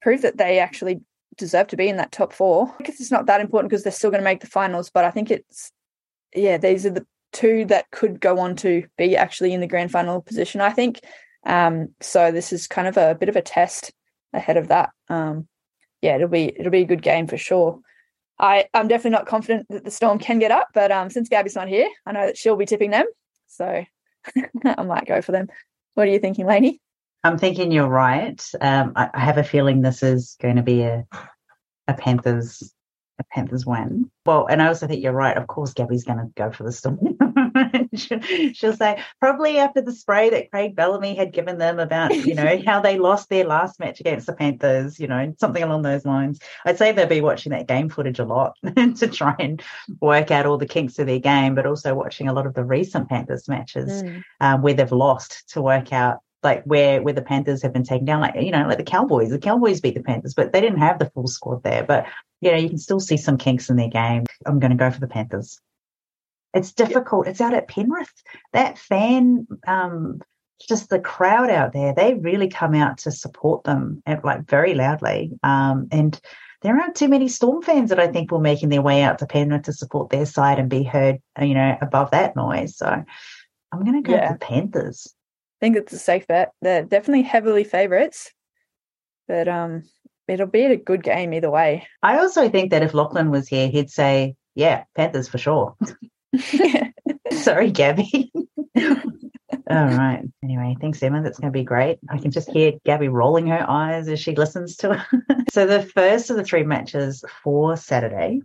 [0.01, 1.01] prove that they actually
[1.39, 2.73] deserve to be in that top four.
[2.79, 4.91] I guess it's not that important because they're still going to make the finals.
[4.93, 5.71] But I think it's
[6.35, 9.91] yeah, these are the two that could go on to be actually in the grand
[9.91, 10.61] final position.
[10.61, 10.99] I think
[11.45, 13.91] um, so this is kind of a bit of a test
[14.33, 14.91] ahead of that.
[15.07, 15.47] Um,
[16.01, 17.79] yeah, it'll be it'll be a good game for sure.
[18.37, 21.55] I I'm definitely not confident that the Storm can get up, but um, since Gabby's
[21.55, 23.05] not here, I know that she'll be tipping them,
[23.47, 23.83] so
[24.65, 25.47] I might go for them.
[25.95, 26.79] What are you thinking, Lainey?
[27.23, 28.41] I'm thinking you're right.
[28.61, 31.05] Um, I, I, have a feeling this is going to be a
[31.87, 32.73] a Panthers
[33.19, 34.09] a Panthers win.
[34.25, 35.35] Well, and I also think you're right.
[35.35, 36.99] Of course, Gabby's going to go for the Storm.
[38.53, 42.61] she'll, say probably after the spray that Craig Bellamy had given them about you know
[42.65, 46.39] how they lost their last match against the Panthers, you know something along those lines.
[46.65, 49.61] I'd say they'll be watching that game footage a lot to try and
[49.99, 52.63] work out all the kinks of their game, but also watching a lot of the
[52.63, 54.23] recent Panthers matches mm.
[54.39, 58.05] um, where they've lost to work out like where where the Panthers have been taken
[58.05, 59.29] down, like you know, like the Cowboys.
[59.29, 61.83] The Cowboys beat the Panthers, but they didn't have the full squad there.
[61.83, 62.05] But
[62.41, 64.25] you know, you can still see some kinks in their game.
[64.45, 65.59] I'm going to go for the Panthers.
[66.53, 67.27] It's difficult.
[67.27, 68.11] It's out at Penrith.
[68.53, 70.21] That fan, um,
[70.67, 74.73] just the crowd out there, they really come out to support them at, like very
[74.73, 75.31] loudly.
[75.43, 76.19] Um, and
[76.61, 79.27] there aren't too many Storm fans that I think will making their way out to
[79.27, 82.77] Penrith to support their side and be heard, you know, above that noise.
[82.77, 82.87] So
[83.71, 84.27] I'm going to go yeah.
[84.27, 85.13] for the Panthers.
[85.59, 86.53] I think it's a safe bet.
[86.61, 88.31] They're definitely heavily favourites,
[89.27, 89.83] but um,
[90.27, 91.85] it'll be a good game either way.
[92.01, 95.75] I also think that if Lachlan was here, he'd say, "Yeah, Panthers for sure."
[97.31, 98.31] Sorry, Gabby.
[98.77, 100.23] All right.
[100.41, 101.21] Anyway, thanks, Emma.
[101.21, 101.99] That's going to be great.
[102.09, 105.45] I can just hear Gabby rolling her eyes as she listens to it.
[105.51, 108.41] so, the first of the three matches for Saturday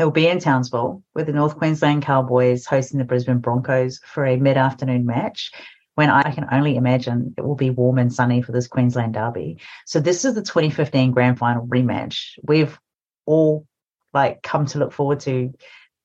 [0.00, 4.38] He'll be in Townsville with the North Queensland Cowboys hosting the Brisbane Broncos for a
[4.38, 5.52] mid afternoon match
[6.00, 9.58] when I can only imagine it will be warm and sunny for this Queensland derby.
[9.84, 12.38] So this is the 2015 grand final rematch.
[12.42, 12.78] We've
[13.26, 13.66] all
[14.14, 15.52] like come to look forward to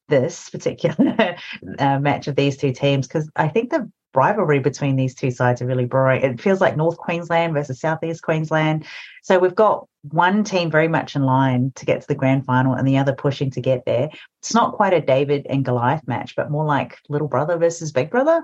[0.09, 1.37] this particular
[1.79, 5.61] uh, match of these two teams because I think the rivalry between these two sides
[5.61, 6.23] are really brewing.
[6.23, 8.85] It feels like North Queensland versus Southeast Queensland.
[9.23, 12.73] So we've got one team very much in line to get to the grand final
[12.73, 14.09] and the other pushing to get there.
[14.41, 18.09] It's not quite a David and Goliath match, but more like little brother versus big
[18.09, 18.43] brother.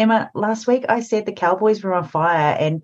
[0.00, 2.82] Emma, last week I said the Cowboys were on fire and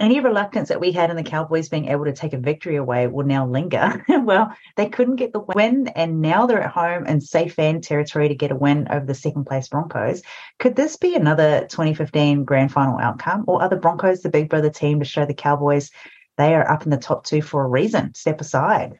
[0.00, 3.06] any reluctance that we had in the Cowboys being able to take a victory away
[3.06, 4.04] will now linger.
[4.08, 8.26] well, they couldn't get the win, and now they're at home in safe fan territory
[8.26, 10.22] to get a win over the second place Broncos.
[10.58, 14.70] Could this be another 2015 grand final outcome, or are the Broncos the big brother
[14.70, 15.92] team to show the Cowboys
[16.36, 18.14] they are up in the top two for a reason?
[18.14, 18.98] Step aside.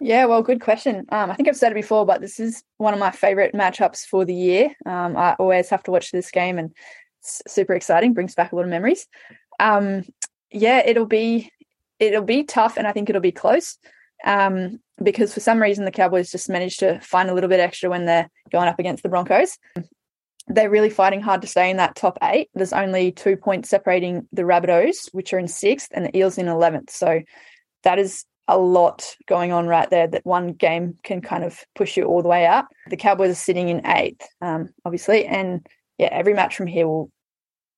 [0.00, 1.06] Yeah, well, good question.
[1.10, 4.04] Um, I think I've said it before, but this is one of my favorite matchups
[4.04, 4.70] for the year.
[4.86, 6.72] Um, I always have to watch this game, and
[7.20, 8.14] it's super exciting.
[8.14, 9.06] Brings back a lot of memories.
[9.58, 10.04] Um,
[10.52, 11.50] yeah, it'll be
[11.98, 13.76] it'll be tough, and I think it'll be close.
[14.24, 17.88] Um, because for some reason the Cowboys just managed to find a little bit extra
[17.88, 19.58] when they're going up against the Broncos.
[20.48, 22.48] They're really fighting hard to stay in that top eight.
[22.54, 26.48] There's only two points separating the Rabbitohs, which are in sixth, and the Eels in
[26.48, 26.90] eleventh.
[26.90, 27.20] So
[27.82, 30.06] that is a lot going on right there.
[30.06, 32.68] That one game can kind of push you all the way up.
[32.88, 35.66] The Cowboys are sitting in eighth, um, obviously, and
[35.98, 37.10] yeah, every match from here will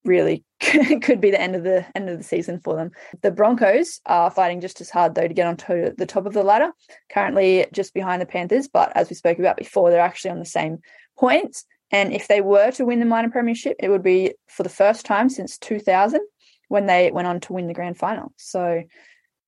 [0.05, 2.91] really could be the end of the end of the season for them.
[3.23, 6.43] The Broncos are fighting just as hard though to get onto the top of the
[6.43, 6.71] ladder,
[7.13, 8.69] currently just behind the Panthers.
[8.69, 10.79] But as we spoke about before, they're actually on the same
[11.19, 11.65] points.
[11.91, 15.05] And if they were to win the minor premiership, it would be for the first
[15.05, 16.21] time since 2000
[16.69, 18.33] when they went on to win the grand final.
[18.37, 18.85] So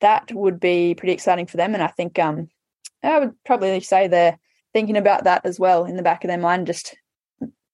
[0.03, 1.75] that would be pretty exciting for them.
[1.75, 2.49] And I think um,
[3.03, 4.39] I would probably say they're
[4.73, 6.97] thinking about that as well in the back of their mind, just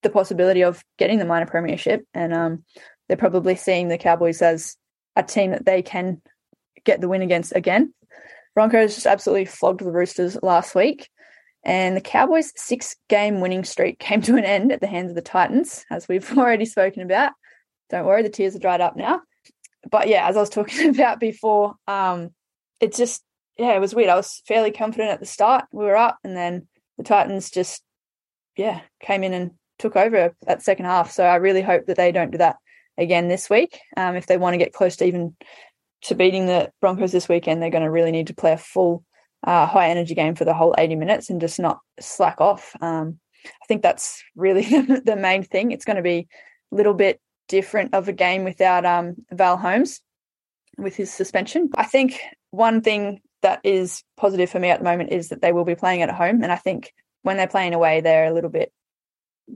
[0.02, 2.64] the possibility of getting the minor premiership, and um,
[3.08, 4.76] they're probably seeing the Cowboys as
[5.16, 6.20] a team that they can
[6.84, 7.92] get the win against again.
[8.54, 11.08] Broncos just absolutely flogged the Roosters last week,
[11.64, 15.22] and the Cowboys' six-game winning streak came to an end at the hands of the
[15.22, 17.32] Titans, as we've already spoken about.
[17.90, 19.22] Don't worry, the tears are dried up now.
[19.90, 22.30] But yeah, as I was talking about before, um,
[22.80, 23.22] it just
[23.56, 24.08] yeah, it was weird.
[24.08, 25.64] I was fairly confident at the start.
[25.72, 27.82] We were up, and then the Titans just
[28.56, 31.10] yeah came in and took over that second half.
[31.10, 32.56] So I really hope that they don't do that
[32.96, 33.80] again this week.
[33.96, 35.36] Um, if they want to get close to even
[36.02, 39.04] to beating the Broncos this weekend, they're going to really need to play a full
[39.44, 42.74] uh, high energy game for the whole 80 minutes and just not slack off.
[42.80, 44.62] Um, I think that's really
[45.04, 45.70] the main thing.
[45.70, 46.28] It's going to be
[46.72, 50.00] a little bit different of a game without um, Val Holmes
[50.76, 51.70] with his suspension.
[51.74, 55.52] I think one thing that is positive for me at the moment is that they
[55.52, 56.42] will be playing at home.
[56.42, 58.72] And I think when they're playing away, they're a little bit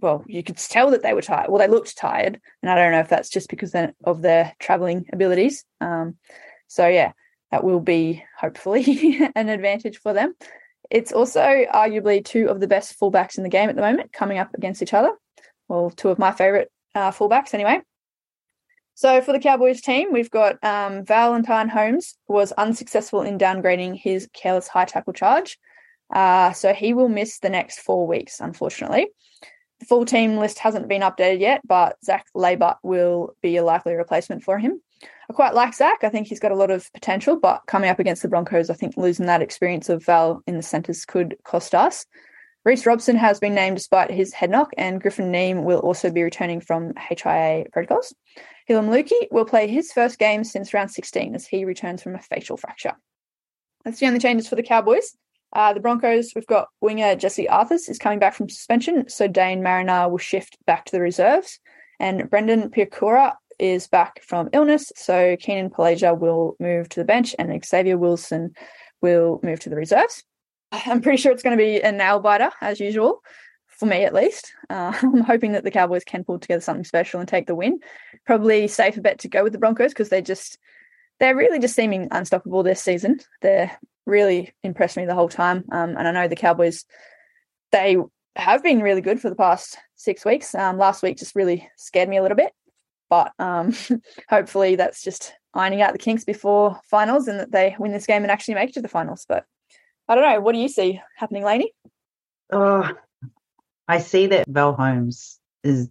[0.00, 1.50] well, you could tell that they were tired.
[1.50, 3.74] Well, they looked tired, and I don't know if that's just because
[4.04, 5.64] of their traveling abilities.
[5.80, 6.16] Um,
[6.66, 7.12] so yeah,
[7.50, 10.34] that will be hopefully an advantage for them.
[10.90, 11.40] It's also
[11.72, 14.82] arguably two of the best fullbacks in the game at the moment coming up against
[14.82, 15.12] each other.
[15.68, 17.80] Well, two of my favorite uh, fullbacks anyway.
[18.94, 24.28] So for the Cowboys team, we've got um, Valentine Holmes was unsuccessful in downgrading his
[24.34, 25.58] careless high tackle charge.
[26.14, 29.08] Uh, so he will miss the next four weeks, unfortunately.
[29.80, 33.94] The full team list hasn't been updated yet, but Zac Laybutt will be a likely
[33.94, 34.80] replacement for him.
[35.28, 36.04] I quite like Zach.
[36.04, 38.74] I think he's got a lot of potential, but coming up against the Broncos, I
[38.74, 42.06] think losing that experience of Val in the centres could cost us.
[42.64, 46.22] Reece Robson has been named despite his head knock, and Griffin Neame will also be
[46.22, 48.14] returning from HIA protocols.
[48.68, 52.20] Heilum Luki will play his first game since round 16 as he returns from a
[52.20, 52.94] facial fracture.
[53.84, 55.16] That's the only changes for the Cowboys.
[55.52, 59.60] Uh, the Broncos, we've got winger Jesse Arthurs is coming back from suspension, so Deine
[59.60, 61.58] Mariner will shift back to the reserves,
[61.98, 67.34] and Brendan Piakura is back from illness, so Kenneath Palasia will move to the bench,
[67.38, 68.52] and Xavier Willison
[69.02, 70.22] will move to the reserves.
[70.72, 73.22] I'm pretty sure it's going to be a nail biter as usual,
[73.66, 74.52] for me at least.
[74.70, 77.80] Uh, I'm hoping that the Cowboys can pull together something special and take the win.
[78.24, 80.58] Probably safer bet to go with the Broncos because they're just
[81.20, 83.20] they're really just seeming unstoppable this season.
[83.42, 83.70] They're
[84.06, 85.64] really impressed me the whole time.
[85.70, 86.84] Um, and I know the Cowboys,
[87.70, 87.96] they
[88.34, 90.54] have been really good for the past six weeks.
[90.54, 92.52] Um, last week just really scared me a little bit,
[93.08, 93.74] but um,
[94.28, 98.22] hopefully that's just ironing out the kinks before finals and that they win this game
[98.22, 99.26] and actually make it to the finals.
[99.28, 99.44] But
[100.12, 100.40] I don't know.
[100.42, 101.72] What do you see happening, Lainey?
[102.52, 102.86] Oh,
[103.88, 105.88] I see that Val Holmes is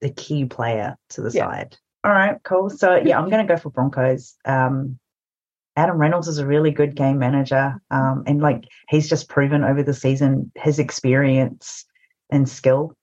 [0.00, 1.44] the key player to the yeah.
[1.44, 1.76] side.
[2.02, 2.70] All right, cool.
[2.70, 4.34] So yeah, I'm going to go for Broncos.
[4.46, 4.98] Um,
[5.76, 7.74] Adam Reynolds is a really good game manager.
[7.90, 11.84] Um, and like he's just proven over the season his experience
[12.30, 12.96] and skill.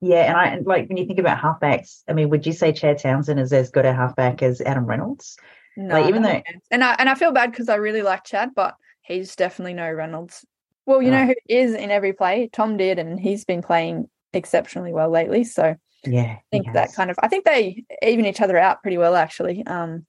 [0.00, 2.98] Yeah, and I like when you think about halfbacks, I mean, would you say Chad
[2.98, 5.36] Townsend is as good a halfback as Adam Reynolds?
[5.76, 8.54] No, like even though and I and I feel bad because I really like Chad,
[8.56, 10.44] but he's definitely no Reynolds.
[10.86, 12.48] Well, you know who is in every play?
[12.52, 15.44] Tom Dearden, and he's been playing exceptionally well lately.
[15.44, 18.98] So yeah, I think that kind of I think they even each other out pretty
[18.98, 19.64] well actually.
[19.66, 20.06] Um,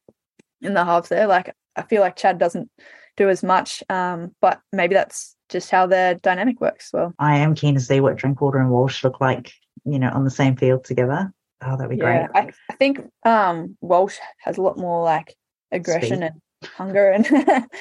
[0.61, 2.69] in the halves there, like I feel like Chad doesn't
[3.17, 6.91] do as much, um, but maybe that's just how their dynamic works.
[6.93, 9.51] Well, I am keen to see what Drinkwater and Walsh look like,
[9.85, 11.31] you know, on the same field together.
[11.63, 12.43] Oh, that'd be yeah, great.
[12.43, 15.35] I, I think um, Walsh has a lot more like
[15.71, 16.23] aggression Speed.
[16.23, 17.27] and hunger and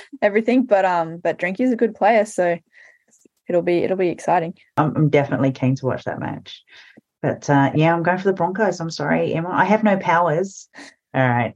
[0.22, 2.58] everything, but um, but Drinky's a good player, so
[3.48, 4.54] it'll be it'll be exciting.
[4.76, 6.62] I'm, I'm definitely keen to watch that match.
[7.22, 8.80] But uh, yeah, I'm going for the Broncos.
[8.80, 9.50] I'm sorry, Emma.
[9.50, 10.68] I have no powers.
[11.12, 11.54] All right.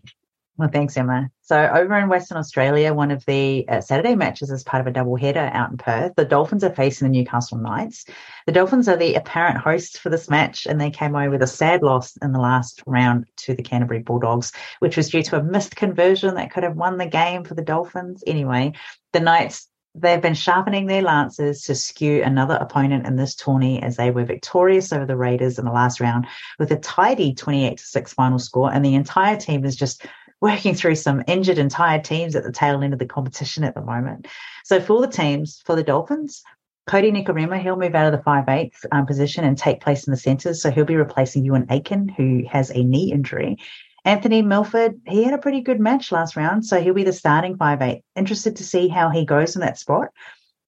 [0.57, 1.31] Well, thanks, Emma.
[1.47, 4.91] So, over in Western Australia, one of the uh, Saturday matches is part of a
[4.91, 6.15] double header out in Perth.
[6.17, 8.07] The Dolphins are facing the Newcastle Knights.
[8.47, 11.47] The Dolphins are the apparent hosts for this match, and they came away with a
[11.47, 15.43] sad loss in the last round to the Canterbury Bulldogs, which was due to a
[15.43, 18.25] missed conversion that could have won the game for the Dolphins.
[18.27, 18.73] Anyway,
[19.13, 23.95] the Knights They've been sharpening their lances to skew another opponent in this tourney as
[23.95, 26.27] they were victorious over the Raiders in the last round
[26.59, 28.73] with a tidy 28 6 final score.
[28.73, 30.05] And the entire team is just
[30.45, 33.75] working through some injured and tired teams at the tail end of the competition at
[33.75, 34.29] the moment.
[34.63, 36.43] So for the teams, for the Dolphins,
[36.87, 40.19] Kodi Nikorima, he'll move out of the 5'8 um, position and take place in the
[40.19, 40.61] centres.
[40.61, 43.57] So he'll be replacing Euan Aiken, who has a knee injury.
[44.05, 47.57] Anthony Milford, he had a pretty good match last round, so he'll be the starting
[47.57, 48.03] 5'8.
[48.15, 50.09] Interested to see how he goes in that spot.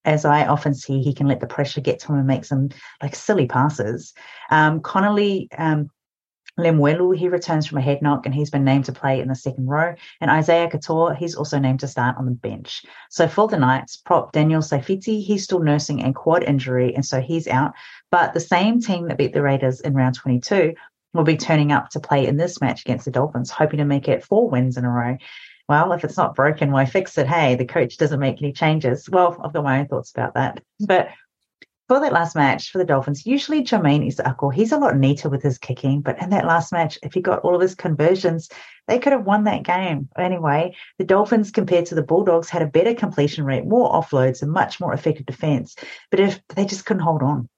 [0.07, 2.71] As I often see, he can let the pressure get to him and make some
[3.03, 4.15] like silly passes.
[4.51, 5.91] Um, Connelly um,
[6.59, 9.35] Lemuelu, he returns from a head knock and he's been named to play in the
[9.35, 9.95] second row.
[10.21, 12.85] And Isaiah Katoa, he's also named to start on the bench.
[13.11, 17.21] So for the Knights, prop Daniel Saifiti, he's still nursing a quad injury and so
[17.21, 17.73] he's out.
[18.11, 20.75] But the same team that beat the Raiders in round 22
[21.12, 24.09] will be turning up to play in this match against the Dolphins, hoping to make
[24.09, 25.16] it four wins in a row.
[25.69, 27.27] Well, if it's not broken, why fix it?
[27.27, 29.11] Hey, the coach doesn't make any changes.
[29.11, 30.62] Well, I've got my own thoughts about that.
[30.79, 31.09] But
[31.88, 35.42] for that last match for the Dolphins, usually Jamayne Isaako, he's a lot neater with
[35.42, 38.49] his kicking, but in that last match, if he got all of his conversions,
[38.88, 40.09] they could have won that game.
[40.18, 44.51] Anyway, the Dolphins compared to the Bulldogs had a better completion rate, more offloads, and
[44.51, 45.77] much more effective defense.
[46.11, 47.49] But if they just couldn't hold on.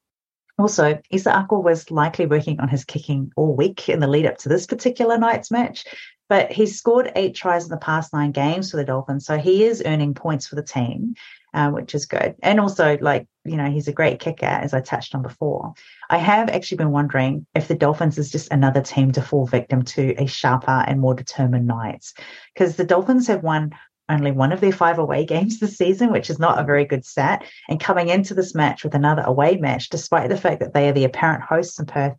[0.59, 4.49] Also, Isaako was likely working on his kicking all week in the lead up to
[4.49, 5.87] this particular night's match,
[6.29, 9.65] but he's scored eight tries in the past nine games for the Dolphins, so he
[9.65, 11.15] is earning points for the team
[11.59, 12.37] uh, which is good.
[12.41, 15.75] And also, like, you know, he's a great kicker, as I touched on before.
[16.09, 19.83] I have actually been wondering if the Dolphins is just another team to fall victim
[19.83, 22.15] to a sharper and more determined Knights,
[22.55, 23.73] because the Dolphins have won
[24.09, 27.05] only one of their five away games this season, which is not a very good
[27.05, 27.45] stat.
[27.69, 30.93] And coming into this match with another away match, despite the fact that they are
[30.93, 32.15] the apparent hosts in Perth,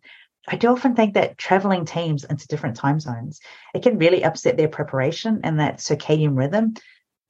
[0.48, 3.40] I do often think that traveling teams into different time zones,
[3.74, 6.74] it can really upset their preparation and that circadian rhythm.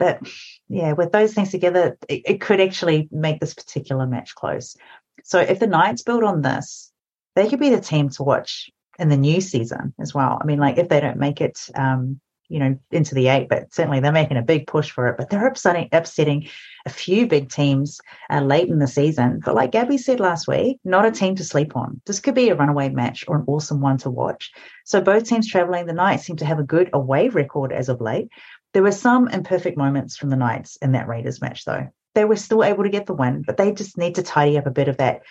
[0.01, 0.27] But
[0.69, 4.75] yeah, with those things together, it, it could actually make this particular match close.
[5.23, 6.91] So if the Knights build on this,
[7.37, 10.39] they could be the team to watch in the new season as well.
[10.41, 13.73] I mean, like if they don't make it, um, you know, into the eight, but
[13.73, 15.17] certainly they're making a big push for it.
[15.19, 16.49] But they're upsetting, upsetting
[16.87, 19.41] a few big teams uh, late in the season.
[19.45, 22.01] But like Gabby said last week, not a team to sleep on.
[22.07, 24.51] This could be a runaway match or an awesome one to watch.
[24.85, 28.01] So both teams traveling, the Knights seem to have a good away record as of
[28.01, 28.31] late.
[28.73, 31.89] There were some imperfect moments from the Knights in that Raiders match, though.
[32.15, 34.67] They were still able to get the win, but they just need to tidy up
[34.67, 35.23] a bit of that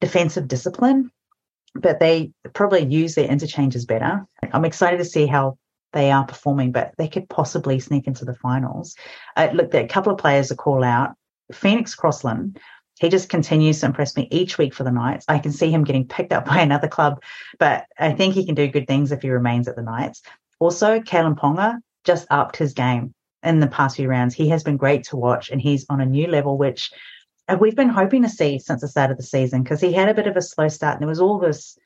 [0.00, 1.10] defensive discipline.
[1.74, 4.26] But they probably use their interchanges better.
[4.52, 5.58] I'm excited to see how
[5.92, 8.94] they are performing, but they could possibly sneak into the finals.
[9.36, 11.14] Uh, look, there are a couple of players to call out.
[11.52, 12.58] Phoenix Crossland,
[12.98, 15.24] he just continues to impress me each week for the Knights.
[15.28, 17.22] I can see him getting picked up by another club,
[17.58, 20.22] but I think he can do good things if he remains at the Knights.
[20.58, 24.34] Also, Kalyn Ponga, just upped his game in the past few rounds.
[24.34, 26.90] He has been great to watch and he's on a new level, which
[27.48, 30.08] uh, we've been hoping to see since the start of the season because he had
[30.08, 31.76] a bit of a slow start and there was all this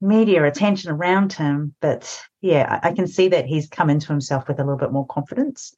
[0.00, 1.74] media attention around him.
[1.80, 4.92] But yeah, I, I can see that he's come into himself with a little bit
[4.92, 5.74] more confidence.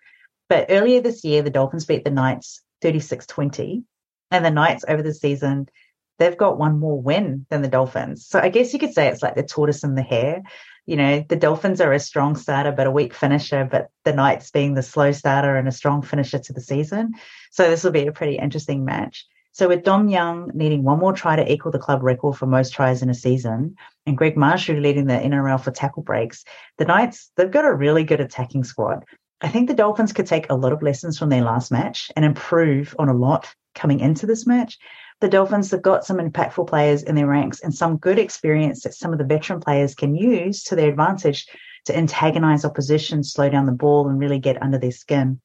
[0.48, 3.84] But earlier this year, the Dolphins beat the Knights 36 20.
[4.30, 5.68] And the Knights over the season,
[6.18, 8.26] they've got one more win than the Dolphins.
[8.26, 10.42] So I guess you could say it's like the tortoise and the hare
[10.88, 14.50] you know, the Dolphins are a strong starter but a weak finisher, but the Knights
[14.50, 17.12] being the slow starter and a strong finisher to the season.
[17.50, 19.26] So this will be a pretty interesting match.
[19.52, 22.72] So with Dom Young needing one more try to equal the club record for most
[22.72, 23.76] tries in a season,
[24.06, 26.46] and Greg Marzhew leading the NRL for tackle breaks,
[26.78, 29.04] the Knights, they've got a really good attacking squad.
[29.42, 32.24] I think the Dolphins could take a lot of lessons from their last match and
[32.24, 34.78] improve on a lot coming into this match.
[35.20, 38.94] The Dolphins have got some impactful players in their ranks and some good experience that
[38.94, 41.46] some of the veteran players can use to their advantage
[41.86, 45.40] to antagonize opposition, slow down the ball, and really get under their skin.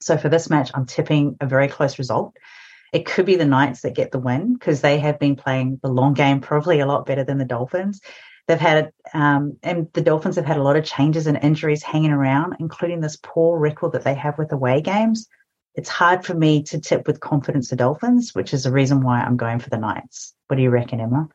[0.00, 2.36] So for this match, I'm tipping a very close result.
[2.92, 5.88] It could be the Knights that get the win because they have been playing the
[5.88, 8.00] long game probably a lot better than the Dolphins.
[8.46, 12.12] They've had, um, and the Dolphins have had a lot of changes and injuries hanging
[12.12, 15.28] around, including this poor record that they have with away games.
[15.78, 19.20] It's hard for me to tip with confidence the Dolphins, which is the reason why
[19.20, 20.34] I'm going for the Knights.
[20.48, 21.28] What do you reckon, Emma?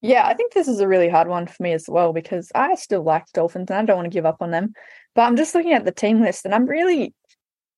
[0.00, 2.76] Yeah, I think this is a really hard one for me as well because I
[2.76, 4.74] still like Dolphins and I don't want to give up on them.
[5.16, 7.12] But I'm just looking at the team list and I'm really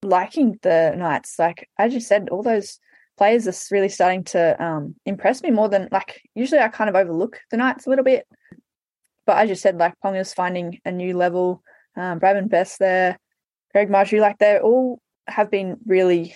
[0.03, 1.39] liking the Knights.
[1.39, 2.79] Like as you said, all those
[3.17, 6.97] players are really starting to um, impress me more than like usually I kind of
[6.97, 8.27] overlook the Knights a little bit.
[9.25, 11.63] But as you said, like Pong is finding a new level,
[11.97, 13.19] um, Bradman Best there,
[13.73, 16.35] Craig Marshall, like they all have been really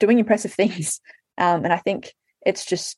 [0.00, 1.00] doing impressive things.
[1.38, 2.14] Um, and I think
[2.46, 2.96] it's just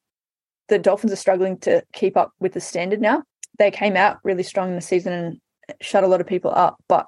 [0.69, 3.25] the Dolphins are struggling to keep up with the standard now.
[3.59, 5.41] They came out really strong in the season and
[5.81, 7.07] shut a lot of people up, but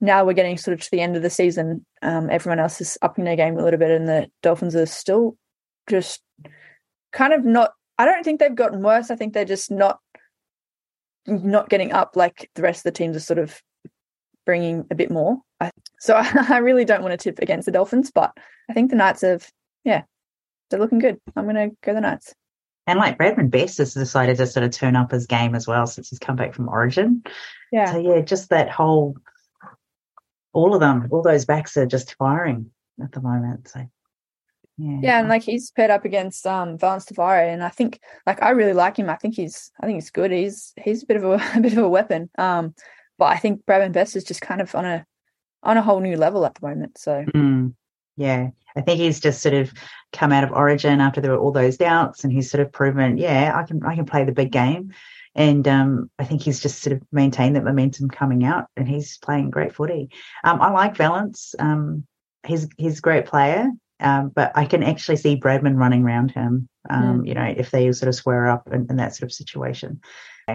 [0.00, 1.84] now we're getting sort of to the end of the season.
[2.02, 5.36] Um, everyone else is upping their game a little bit, and the Dolphins are still
[5.88, 6.20] just
[7.12, 7.72] kind of not.
[7.98, 9.10] I don't think they've gotten worse.
[9.10, 10.00] I think they're just not
[11.26, 13.62] not getting up like the rest of the teams are sort of
[14.44, 15.38] bringing a bit more.
[15.60, 15.70] I,
[16.04, 16.14] so
[16.50, 18.36] I, really don't want to tip against the Dolphins, but
[18.68, 19.50] I think the Knights have,
[19.84, 20.02] yeah,
[20.68, 21.18] they're looking good.
[21.34, 22.34] I'm going to go the Knights.
[22.86, 25.86] And like Bradman Best has decided to sort of turn up his game as well
[25.86, 27.22] since he's come back from Origin.
[27.72, 27.90] Yeah.
[27.90, 29.16] So yeah, just that whole,
[30.52, 32.70] all of them, all those backs are just firing
[33.02, 33.68] at the moment.
[33.68, 33.88] So
[34.76, 34.98] yeah.
[35.00, 38.42] yeah, and like he's paired up against um Valynce Te Whare, and I think like
[38.42, 39.08] I really like him.
[39.08, 40.32] I think he's I think he's good.
[40.32, 42.28] He's he's a bit of a, a bit of a weapon.
[42.36, 42.74] Um,
[43.16, 45.06] but I think Bradman Best is just kind of on a
[45.64, 46.98] on a whole new level at the moment.
[46.98, 47.74] So mm,
[48.16, 49.72] yeah, I think he's just sort of
[50.12, 53.18] come out of Origin after there were all those doubts, and he's sort of proven,
[53.18, 54.92] yeah, I can I can play the big game.
[55.36, 59.18] And um, I think he's just sort of maintained that momentum coming out, and he's
[59.18, 60.10] playing great footy.
[60.44, 61.56] Um, I like Valynce.
[61.58, 62.06] Um,
[62.46, 66.68] he's he's a great player, um, but I can actually see Bradman running around him.
[66.88, 67.26] Mm.
[67.26, 70.00] You know, if they sort of square up in, in that sort of situation.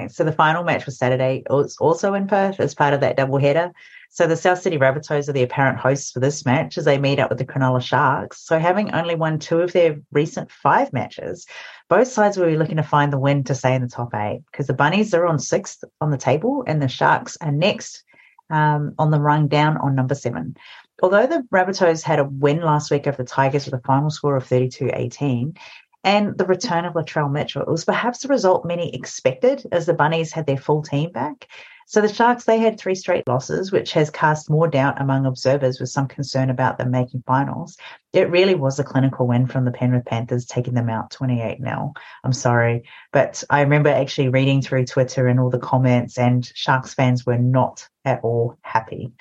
[0.10, 3.39] So the final match was Saturday, was also in Perth as part of that double
[3.39, 3.72] header.
[4.12, 7.20] So the South Sydney Rabbitohs are the apparent hosts for this match as they meet
[7.20, 8.43] up with the Cronulla Sharks.
[8.43, 11.45] So having only won two of their recent five matches,
[11.89, 14.41] both sides will be looking to find the win to stay in the top eight
[14.51, 18.03] because the Bunnies are on sixth on the table and the Sharks are next
[18.49, 20.55] um, on the rung down on number seven.
[21.01, 24.36] Although the Rabbitohs had a win last week over the Tigers with a final score
[24.36, 25.55] of 32-18,
[26.03, 27.62] and the return of Latrell Mitchell.
[27.62, 31.47] It was perhaps the result many expected as the Bunnies had their full team back.
[31.90, 35.80] So the Sharks, they had three straight losses, which has cast more doubt among observers
[35.80, 37.78] with some concern about them making finals.
[38.14, 41.94] It really was a clinical win from the Penrith Panthers, taking them out 28 0.
[42.24, 42.84] I'm sorry.
[43.12, 47.40] But I remember actually reading through Twitter and all the comments, and Sharks fans were
[47.40, 49.12] not at all happy.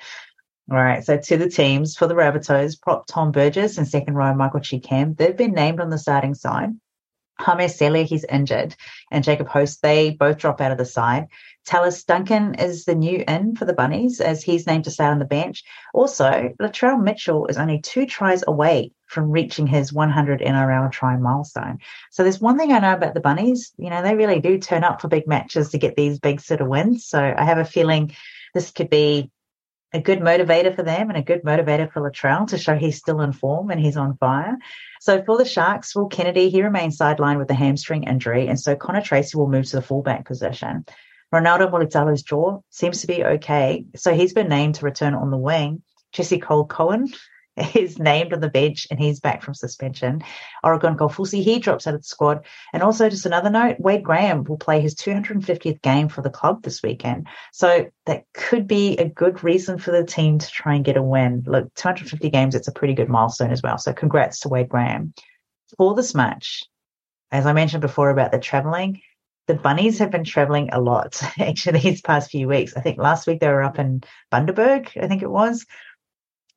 [0.69, 4.35] All right, so to the teams for the Rabbitohs, prop Tom Burgess and second row
[4.35, 5.15] Michael Chee-Kam.
[5.15, 6.69] They've been named on the starting side.
[7.45, 8.75] James Celia, he's injured,
[9.11, 11.27] and Jacob Host, they both drop out of the side.
[11.65, 15.19] Tallis Duncan is the new in for the Bunnies as he's named to stay on
[15.19, 15.63] the bench.
[15.93, 21.79] Also, Latrell Mitchell is only two tries away from reaching his 100 NRL try milestone.
[22.11, 24.83] So there's one thing I know about the Bunnies, you know, they really do turn
[24.83, 27.05] up for big matches to get these big sort of wins.
[27.05, 28.15] So I have a feeling
[28.53, 29.31] this could be
[29.91, 33.21] a good motivator for them and a good motivator for Latrell to show he's still
[33.21, 34.57] in form and he's on fire.
[35.01, 38.75] So for the Sharks, Will Kennedy, he remains sidelined with a hamstring injury, and so
[38.75, 40.85] Connor Tracey will move to the fullback position.
[41.33, 45.37] Ronaldo Mulitalo's jaw seems to be okay, so he's been named to return on the
[45.37, 45.83] wing.
[46.11, 47.13] Jesse Colquhoun
[47.75, 50.21] is named on the bench and he's back from suspension.
[50.63, 52.45] Oregon Kaufusi, he drops out of the squad.
[52.73, 56.63] And also, just another note, Wade Graham will play his 250th game for the club
[56.63, 57.27] this weekend.
[57.51, 61.03] So that could be a good reason for the team to try and get a
[61.03, 61.43] win.
[61.45, 63.77] Look, 250 games, it's a pretty good milestone as well.
[63.77, 65.13] So congrats to Wade Graham.
[65.77, 66.63] For this match,
[67.31, 69.01] as I mentioned before about the traveling,
[69.49, 72.77] the bunnies have been traveling a lot actually these past few weeks.
[72.77, 75.65] I think last week they were up in Bundaberg, I think it was.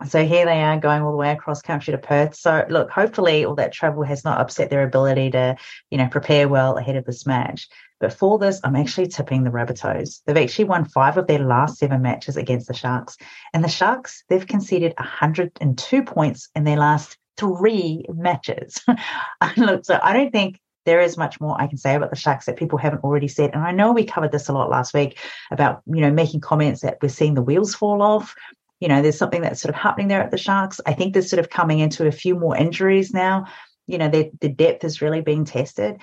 [0.09, 2.34] So here they are going all the way across country to Perth.
[2.34, 5.57] So look, hopefully all that travel has not upset their ability to,
[5.90, 7.66] you know, prepare well ahead of this match.
[7.99, 10.20] But for this, I'm actually tipping the Rabbitohs.
[10.26, 13.16] They've actually won five of their last seven matches against the Sharks.
[13.55, 18.84] And the Sharks, they've conceded 102 points in their last three matches.
[19.57, 22.47] look, so I don't think there is much more I can say about the Sharks
[22.47, 23.51] that people haven't already said.
[23.55, 25.18] And I know we covered this a lot last week
[25.51, 28.35] about, you know, making comments that we're seeing the wheels fall off
[28.83, 30.80] you know, there's something that's sort of happening there at the Sharks.
[30.85, 33.47] I think they're sort of coming into a few more injuries now.
[33.87, 36.01] You know, the depth is really being tested.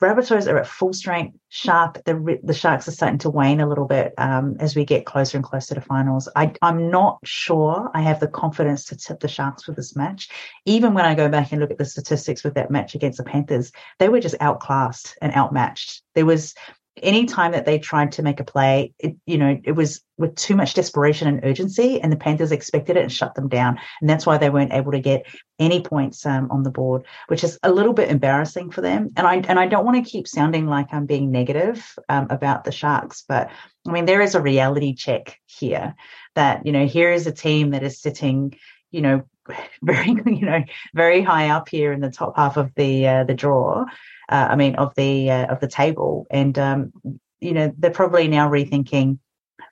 [0.00, 1.36] Rabbitohs are at full strength.
[1.48, 2.04] sharp.
[2.04, 5.36] the the Sharks are starting to wane a little bit um, as we get closer
[5.36, 6.28] and closer to finals.
[6.36, 10.28] I, I'm not sure I have the confidence to tip the Sharks for this match.
[10.66, 13.24] Even when I go back and look at the statistics with that match against the
[13.24, 16.02] Panthers, they were just outclassed and outmatched.
[16.14, 16.54] There was
[17.02, 20.34] any time that they tried to make a play, it, you know, it was with
[20.34, 24.08] too much desperation and urgency, and the Panthers expected it and shut them down, and
[24.08, 25.26] that's why they weren't able to get
[25.58, 29.10] any points um, on the board, which is a little bit embarrassing for them.
[29.16, 32.64] And I and I don't want to keep sounding like I'm being negative um, about
[32.64, 33.50] the Sharks, but
[33.86, 35.94] I mean there is a reality check here
[36.34, 38.56] that you know here is a team that is sitting,
[38.90, 39.22] you know,
[39.82, 40.62] very you know
[40.94, 43.84] very high up here in the top half of the uh, the draw
[44.28, 46.92] uh, I mean, of the uh, of the table, and um,
[47.40, 49.18] you know they're probably now rethinking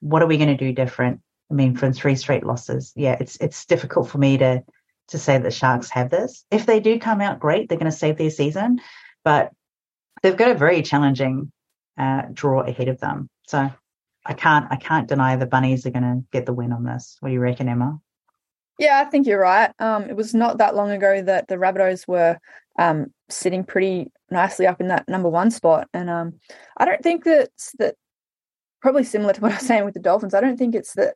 [0.00, 1.20] what are we going to do different.
[1.50, 4.62] I mean, from three straight losses, yeah, it's it's difficult for me to
[5.09, 6.44] to say that Sharks have this.
[6.50, 8.80] If they do come out great, they're going to save their season,
[9.24, 9.52] but
[10.22, 11.52] they've got a very challenging
[11.96, 13.28] uh, draw ahead of them.
[13.46, 13.70] So
[14.24, 17.16] I can't I can't deny the bunnies are going to get the win on this.
[17.20, 18.00] What do you reckon, Emma?
[18.78, 19.70] Yeah, I think you're right.
[19.78, 22.38] Um, it was not that long ago that the Rabbitohs were
[22.78, 25.89] um, sitting pretty nicely up in that number one spot.
[25.93, 26.35] And um,
[26.77, 27.95] I don't think that's that
[28.81, 30.35] probably similar to what I was saying with the Dolphins.
[30.35, 31.14] I don't think it's that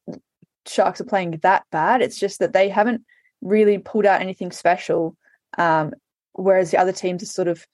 [0.67, 2.03] Sharks are playing that bad.
[2.03, 3.03] It's just that they haven't
[3.41, 5.17] really pulled out anything special.
[5.59, 5.93] Um,
[6.33, 7.67] whereas the other teams are sort of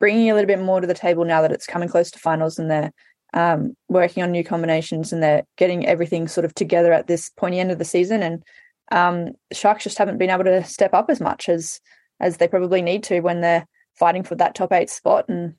[0.00, 2.58] bringing a little bit more to the table now that it's coming close to finals
[2.58, 2.92] and they're
[3.34, 7.60] um, working on new combinations and they're getting everything sort of together at this pointy
[7.60, 8.22] end of the season.
[8.22, 8.42] And
[8.90, 11.80] um, Sharks just haven't been able to step up as much as
[12.20, 13.66] as they probably need to when they're
[14.02, 15.28] fighting for that top eight spot.
[15.28, 15.54] And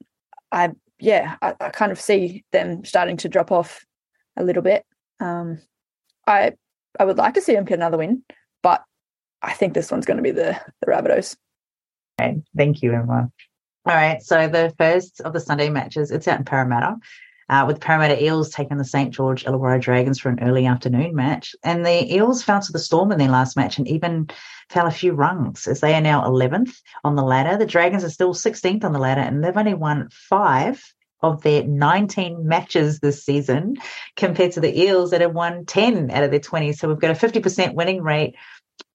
[0.52, 3.86] I, yeah, I, I kind of see them starting to drop off
[4.36, 4.86] a little bit.
[5.22, 5.62] Um,
[6.28, 6.52] I,
[7.00, 8.22] I would like to see them get another win,
[8.62, 8.84] but
[9.42, 11.38] I think this one's going to be the the Rabbitohs.
[12.20, 13.32] Okay, thank you, Emma.
[13.86, 16.98] All right, so the first of the Sunday matches, it's out in Parramatta
[17.48, 19.14] uh, with Parramatta Eels taking the St.
[19.14, 21.56] George Illawarra Dragons for an early afternoon match.
[21.64, 24.28] And the Eels fell to the storm in their last match and even
[24.74, 27.58] fell a few rungs as they are now 11th on the ladder.
[27.58, 30.84] The Dragons are still 16th on the ladder and they've only won five
[31.22, 33.78] of their 19 matches this season
[34.16, 36.74] compared to the Eels that have won 10 out of their 20.
[36.74, 38.36] So we've got a 50% winning rate,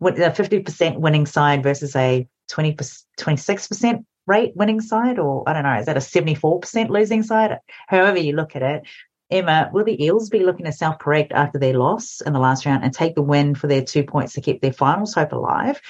[0.03, 2.75] a 50% winning side versus a 20,
[3.19, 7.59] 26% rate winning side, or I don't know, is that a 74% losing side?
[7.87, 8.83] However you look at it.
[9.31, 12.65] Emma, will the Eels be looking to self correct after their loss in the last
[12.65, 15.81] round and take the win for their two points to keep their finals hope alive?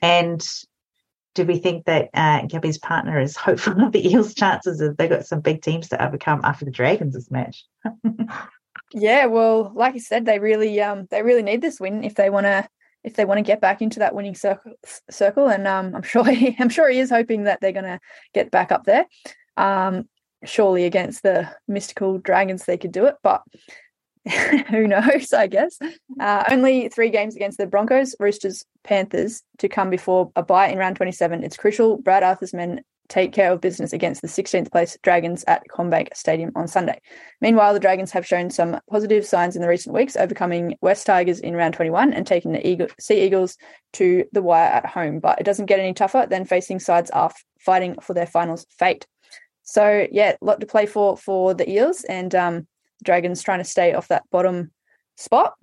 [0.00, 0.46] And
[1.34, 5.08] do we think that uh, Gabby's partner is hopeful of the Eels' chances if they've
[5.08, 7.64] got some big teams to overcome after the Dragons this match?
[8.92, 12.30] yeah, well, like you said, they really um they really need this win if they
[12.30, 12.68] want to
[13.04, 14.72] if they want to get back into that winning circle,
[15.08, 18.00] circle and um, I'm sure he, I'm sure he is hoping that they're going to
[18.34, 19.06] get back up there.
[19.56, 20.08] Um,
[20.44, 23.42] surely against the mystical dragons they could do it, but
[24.68, 25.32] who knows?
[25.32, 25.78] I guess
[26.20, 30.78] uh, only three games against the Broncos, Roosters, Panthers to come before a bye in
[30.78, 31.44] round 27.
[31.44, 31.98] It's crucial.
[31.98, 36.52] Brad Arthur's men take care of business against the 16th place Dragons at CommBank Stadium
[36.54, 37.00] on Sunday.
[37.40, 41.40] Meanwhile, the Dragons have shown some positive signs in the recent weeks, overcoming West Tigers
[41.40, 43.56] in round 21 and taking the Eagle, Sea Eagles
[43.94, 45.20] to the wire at home.
[45.20, 49.06] But it doesn't get any tougher than facing sides are fighting for their finals fate.
[49.68, 52.66] So yeah, a lot to play for for the Eels and um,
[53.04, 54.70] Dragons trying to stay off that bottom
[55.18, 55.56] spot.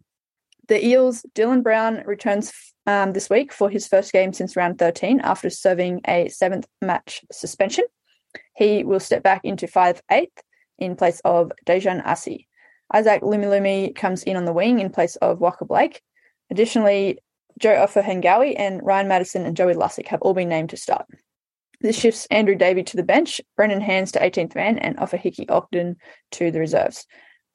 [0.68, 2.54] The Eels, Dylan Brown returns
[2.86, 7.26] um, this week for his first game since round 13 after serving a seventh match
[7.32, 7.86] suspension.
[8.56, 10.30] He will step back into 5 8
[10.78, 12.48] in place of Daejarn Asi.
[12.94, 16.00] Isaac Lumelume comes in on the wing in place of Waqa Blake.
[16.52, 17.18] Additionally,
[17.60, 21.08] Joe Ofahengaue and Ryan Matterson and Joey Lussick have all been named to start.
[21.86, 25.98] This shifts Andrew Davey to the bench, Brendan Hands to 18th man, and Ofahiki Ogden
[26.32, 27.06] to the reserves.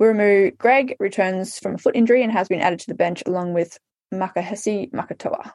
[0.00, 3.54] Wiremu Greig returns from a foot injury and has been added to the bench along
[3.54, 3.76] with
[4.14, 5.50] Makahesi Makatoa.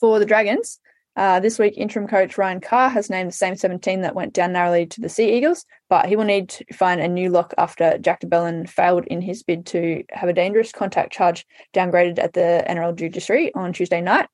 [0.00, 0.80] For the Dragons,
[1.16, 4.54] uh, this week, interim coach Ryan Carr has named the same 17 that went down
[4.54, 7.98] narrowly to the Sea Eagles, but he will need to find a new lock after
[7.98, 11.44] Jack de Belin failed in his bid to have a dangerous contact charge
[11.74, 14.30] downgraded at the NRL judiciary on Tuesday night.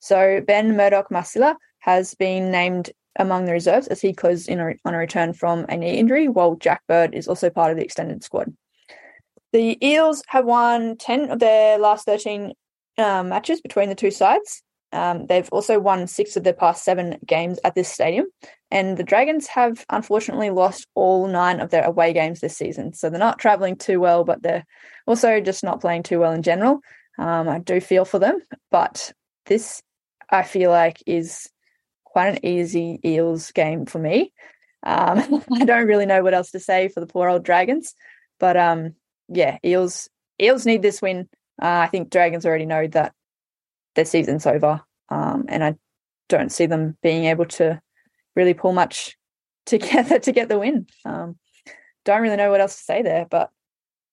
[0.00, 4.94] So Ben Murdoch Masila has been named among the reserves as he closes in on
[4.94, 8.22] a return from a knee injury, while Jack Bird is also part of the extended
[8.22, 8.54] squad.
[9.52, 12.52] The Eels have won 10 of their last 13
[12.98, 14.62] um, matches between the two sides.
[14.92, 18.26] Um, they've also won six of their past seven games at this stadium.
[18.70, 22.92] And the Dragons have unfortunately lost all nine of their away games this season.
[22.94, 24.64] So they're not traveling too well, but they're
[25.06, 26.80] also just not playing too well in general.
[27.18, 29.12] Um, I do feel for them, but
[29.46, 29.82] this
[30.30, 31.48] I feel like is
[32.12, 34.32] quite an easy Eels game for me.
[34.84, 37.94] Um, I don't really know what else to say for the poor old Dragons,
[38.40, 38.94] but um,
[39.28, 40.08] yeah, Eels
[40.40, 41.28] Eels need this win.
[41.60, 43.12] Uh, I think Dragons already know that
[43.94, 45.76] their season's over, um, and I
[46.28, 47.80] don't see them being able to
[48.36, 49.16] really pull much
[49.66, 50.86] together to get the win.
[51.04, 51.36] Um,
[52.04, 53.50] don't really know what else to say there, but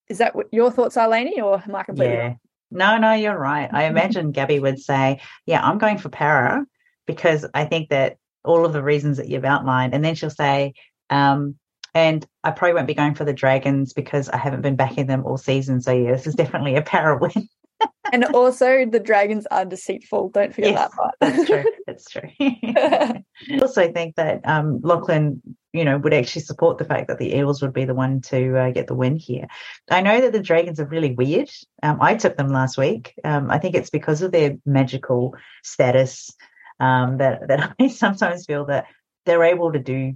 [0.09, 2.33] is that what your thoughts are, Lainey, or am I completely yeah.
[2.71, 3.69] No, no, you're right.
[3.71, 6.65] I imagine Gabby would say, Yeah, I'm going for para
[7.05, 9.93] because I think that all of the reasons that you've outlined.
[9.93, 10.73] And then she'll say,
[11.09, 11.55] um,
[11.93, 15.25] and I probably won't be going for the Dragons because I haven't been backing them
[15.25, 15.81] all season.
[15.81, 17.49] So yeah, this is definitely a power win.
[18.13, 20.29] and also the dragons are deceitful.
[20.29, 21.15] Don't forget yes, that part.
[21.19, 21.63] that's true.
[21.85, 22.29] That's true.
[22.39, 23.23] I
[23.61, 25.41] also think that um, Lachlan,
[25.73, 28.57] you know, would actually support the fact that the Eels would be the one to
[28.57, 29.47] uh, get the win here.
[29.89, 31.49] I know that the Dragons are really weird.
[31.83, 33.13] Um, I took them last week.
[33.23, 36.31] Um, I think it's because of their magical status
[36.79, 38.85] um, that that I sometimes feel that
[39.25, 40.15] they're able to do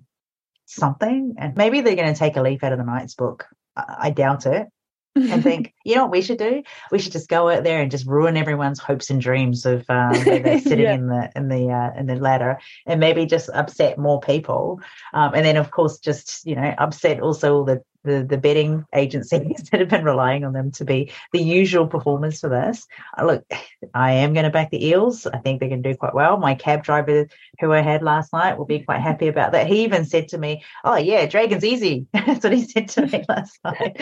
[0.66, 3.48] something, and maybe they're going to take a leaf out of the Knights book.
[3.76, 4.68] I, I doubt it
[5.16, 6.64] and think, you know what we should do?
[6.92, 10.14] We should just go out there and just ruin everyone's hopes and dreams of um,
[10.24, 10.94] they're sitting yeah.
[10.94, 14.80] in the in the uh, in the ladder, and maybe just upset more people,
[15.14, 18.86] um, and then of course just you know upset also all the the, the betting
[18.94, 22.88] agencies that have been relying on them to be the usual performers for this.
[23.18, 23.46] Uh, look,
[23.94, 25.26] I am going to back the Eels.
[25.28, 26.38] I think they can do quite well.
[26.38, 27.28] My cab driver
[27.60, 29.68] who I had last night will be quite happy about that.
[29.68, 33.24] He even said to me, "Oh yeah, Dragon's easy." That's what he said to me
[33.30, 33.98] last night.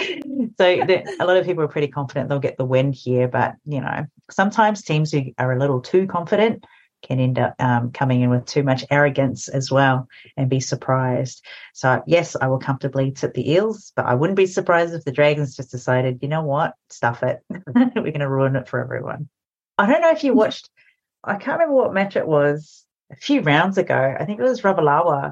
[0.58, 3.56] So the, a lot of people are pretty confident they'll get the win here, but
[3.66, 6.66] you know, sometimes teams who are a little too confident
[7.02, 11.46] can end up um, coming in with too much arrogance as well and be surprised.
[11.74, 15.12] So, yes, I will comfortably tip the Eels, but I wouldn't be surprised if the
[15.12, 17.42] Dragons just decided, you know what, stuff it.
[17.50, 19.30] We're going to ruin it for everyone.
[19.78, 20.70] I don't know if you watched,
[21.24, 24.16] I can't remember what match it was a few rounds ago.
[24.20, 25.32] I think it was Ravalawa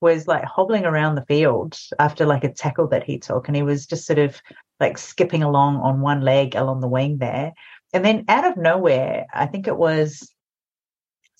[0.00, 3.62] was like hobbling around the field after like a tackle that he took and he
[3.62, 4.40] was just sort of
[4.78, 7.54] like skipping along on one leg along the wing there.
[7.94, 10.30] And then out of nowhere, I think it was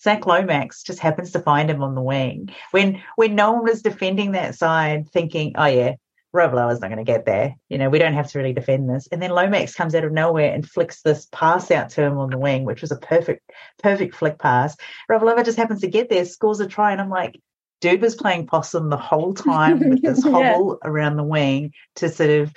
[0.03, 3.83] Zac Lomax just happens to find him on the wing when when no one was
[3.83, 5.95] defending that side, thinking, "Oh yeah,
[6.35, 7.57] Ravalawa's not going to get there.
[7.69, 10.13] You know, we don't have to really defend this." And then Lomax comes out of
[10.13, 13.51] nowhere and flicks this pass out to him on the wing, which was a perfect
[13.83, 14.77] perfect flick pass.
[15.11, 17.41] Ravalawa just happens to get there, scores a try, and I'm like,
[17.81, 20.91] dude was playing possum the whole time with this hobble yeah.
[20.91, 22.53] around the wing to sort of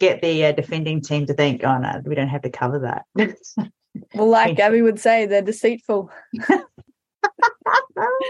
[0.00, 3.04] get the uh, defending team to think, "Oh no, we don't have to cover that."
[4.14, 6.10] well, like Gabby would say, they're deceitful.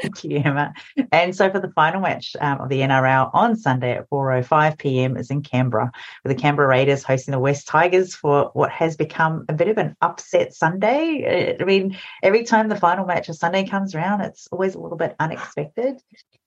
[0.03, 0.73] Thank you, Emma.
[1.13, 5.17] And so for the final match um, of the NRL on Sunday at 4.05 p.m.
[5.17, 5.91] is in Canberra,
[6.25, 9.79] with the Canberra Raiders hosting the West Tigers for what has become a bit of
[9.79, 11.57] an upset Sunday.
[11.61, 14.99] I mean, every time the final match of Sunday comes around, it's always a little
[14.99, 16.01] bit unexpected.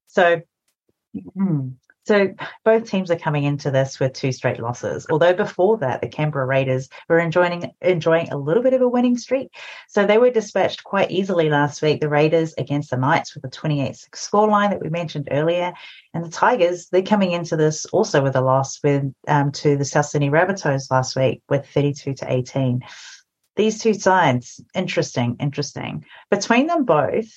[0.07, 0.41] So
[1.33, 1.69] hmm,
[2.05, 2.33] so
[2.65, 5.05] both teams are coming into this with two straight losses.
[5.09, 9.17] Although before that, the Canberra Raiders were enjoying enjoying a little bit of a winning
[9.17, 9.55] streak.
[9.87, 12.01] So they were dispatched quite easily last week.
[12.01, 15.73] The Raiders against the Knights with a 28-6 scoreline that we mentioned earlier.
[16.13, 19.85] And the Tigers, they're coming into this also with a loss with um, to the
[19.85, 22.81] South Sydney Rabbitohs last week with 32 to 18.
[23.55, 26.05] These two sides, interesting, interesting.
[26.31, 27.27] Between them both,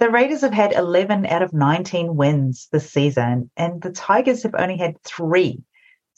[0.00, 4.54] the Raiders have had 11 out of 19 wins this season, and the Tigers have
[4.58, 5.62] only had three.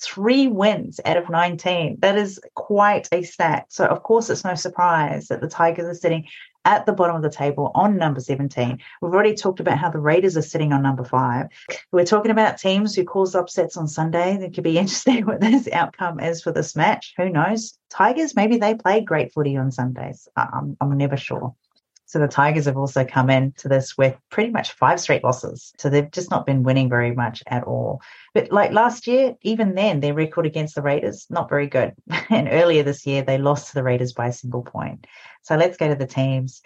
[0.00, 1.98] Three wins out of 19.
[2.00, 3.66] That is quite a stat.
[3.68, 6.26] So, of course, it's no surprise that the Tigers are sitting
[6.64, 8.78] at the bottom of the table on number 17.
[9.00, 11.46] We've already talked about how the Raiders are sitting on number five.
[11.90, 14.34] We're talking about teams who cause upsets on Sunday.
[14.36, 17.14] It could be interesting what this outcome is for this match.
[17.16, 17.76] Who knows?
[17.90, 20.28] Tigers, maybe they play great footy on Sundays.
[20.36, 21.54] I'm, I'm never sure.
[22.12, 25.72] So the Tigers have also come into this with pretty much five straight losses.
[25.78, 28.02] So they've just not been winning very much at all.
[28.34, 31.94] But like last year, even then, their record against the Raiders, not very good.
[32.28, 35.06] And earlier this year, they lost to the Raiders by a single point.
[35.40, 36.60] So let's go to the teams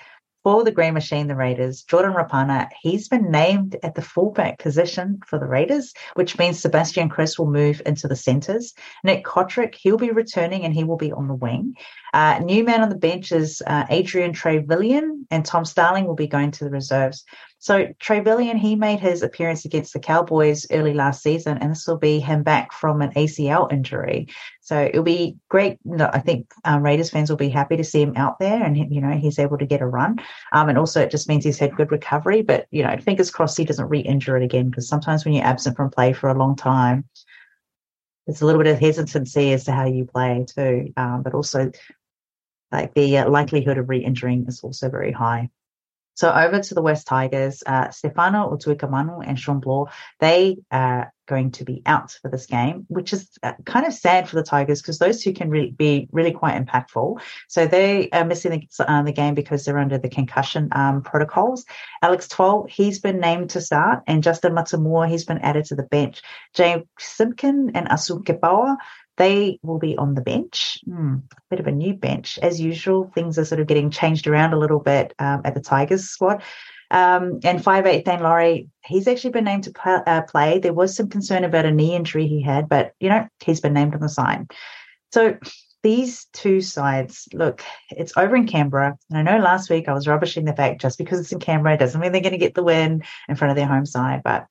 [0.46, 5.18] for the Green Machine, the Raiders, Jordan Rapana, he's been named at the fullback position
[5.26, 8.72] for the Raiders, which means Sebastian Kris will move into the centres.
[9.02, 11.74] Nick Cotric, he'll be returning and he will be on the wing.
[12.14, 16.28] Uh, new man on the bench is uh, Adrian Trevilyan, and Tom Starling will be
[16.28, 17.24] going to the reserves.
[17.66, 21.96] So Trevilyan, he made his appearance against the Cowboys early last season, and this will
[21.96, 24.28] be him back from an ACL injury.
[24.60, 25.76] So it'll be great.
[25.98, 29.00] I think um, Raiders fans will be happy to see him out there, and you
[29.00, 30.20] know he's able to get a run.
[30.52, 32.42] Um, and also it just means he's had good recovery.
[32.42, 35.76] But you know, fingers crossed he doesn't re-injure it again, because sometimes when you're absent
[35.76, 37.04] from play for a long time,
[38.28, 40.92] there's a little bit of hesitancy as to how you play too.
[40.96, 41.72] Um, but also
[42.70, 45.50] like the uh, likelihood of re-injuring is also very high.
[46.16, 49.88] So over to the West Tigers, uh, Stefano Utoikamanu and Shawn Blore,
[50.18, 54.28] they are going to be out for this game, which is uh, kind of sad
[54.28, 57.20] for the Tigers because those two can really be really quite impactful.
[57.48, 61.66] So they are missing the, uh, the game because they're under the concussion um, protocols.
[62.00, 65.82] Alex Twal, he's been named to start, and Justin Matamua, he's been added to the
[65.82, 66.22] bench.
[66.54, 68.76] James Simpkin and Asu Kepaoa,
[69.16, 70.80] they will be on the bench.
[70.84, 71.16] Hmm,
[71.50, 72.38] bit of a new bench.
[72.38, 75.60] As usual, things are sort of getting changed around a little bit um, at the
[75.60, 76.42] Tigers squad.
[76.90, 80.58] Um, and five eight Thane Laurie, he's actually been named to play, uh, play.
[80.58, 83.72] There was some concern about a knee injury he had, but you know he's been
[83.72, 84.46] named on the side.
[85.12, 85.36] So
[85.82, 88.98] these two sides, look, it's over in Canberra.
[89.10, 91.78] And I know last week I was rubbishing the fact just because it's in Canberra
[91.78, 94.22] doesn't mean they're going to get the win in front of their home side.
[94.24, 94.46] But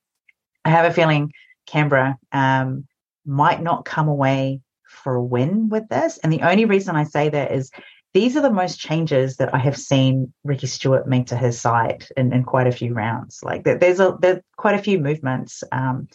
[0.64, 1.32] I have a feeling
[1.68, 2.88] Canberra um,
[3.26, 6.18] might not come away for a win with this.
[6.20, 7.72] And the only reason I say that is
[8.14, 12.08] these are the most changes that I have seen Ricky Stuart make to his side
[12.16, 13.42] in, in quite a few rounds.
[13.44, 16.08] Like there's a there's quite a few movements um,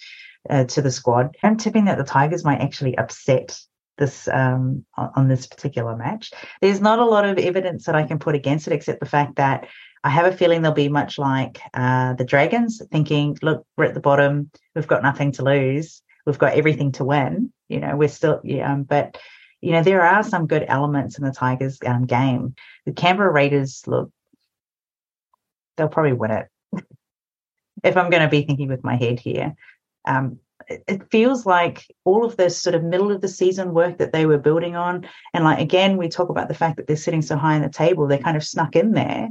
[0.49, 1.37] uh, to the squad.
[1.43, 3.61] I'm tipping that the Tigers might actually upset
[3.99, 6.31] this um, on, this particular match.
[6.63, 9.37] There's not a lot of evidence that I can put against it, except the fact
[9.37, 9.69] that
[10.03, 13.93] I have a feeling they'll be much like uh, the Dragons, thinking, look, we're at
[13.93, 16.01] the bottom, we've got nothing to lose
[16.31, 17.53] we've got everything to win.
[17.69, 19.19] You know, we're still, yeah, um, but
[19.61, 22.55] you know, there are some good elements in the Tigers um, game.
[22.87, 24.11] The Canberra Raiders look,
[25.77, 26.47] they'll probably win it.
[27.85, 29.55] if I'm going to be thinking with my head here,
[30.07, 33.99] um, it, it feels like all of this sort of middle of the season work
[33.99, 36.97] that they were building on, and like again, we talk about the fact that they're
[36.97, 39.29] sitting so high in the table, they kind of snuck in there.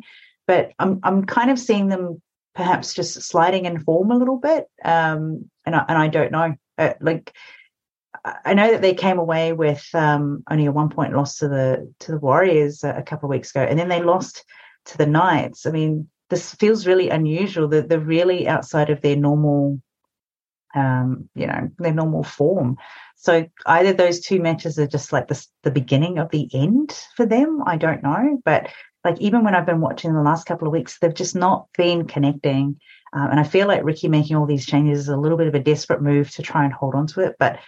[0.47, 2.21] But I'm I'm kind of seeing them
[2.55, 6.55] perhaps just sliding in form a little bit, um, and I, and I don't know
[6.79, 7.33] uh, like
[8.25, 11.93] I know that they came away with um, only a one point loss to the
[11.99, 14.43] to the Warriors a, a couple of weeks ago, and then they lost
[14.85, 15.65] to the Knights.
[15.65, 17.67] I mean, this feels really unusual.
[17.67, 19.81] That they're really outside of their normal,
[20.75, 22.77] um, you know, their normal form.
[23.15, 27.25] So either those two matches are just like the the beginning of the end for
[27.25, 27.61] them.
[27.65, 28.67] I don't know, but
[29.05, 32.05] like even when I've been watching the last couple of weeks, they've just not been
[32.05, 32.79] connecting.
[33.13, 35.55] Um, and I feel like Ricky making all these changes is a little bit of
[35.55, 37.35] a desperate move to try and hold on to it.
[37.39, 37.59] But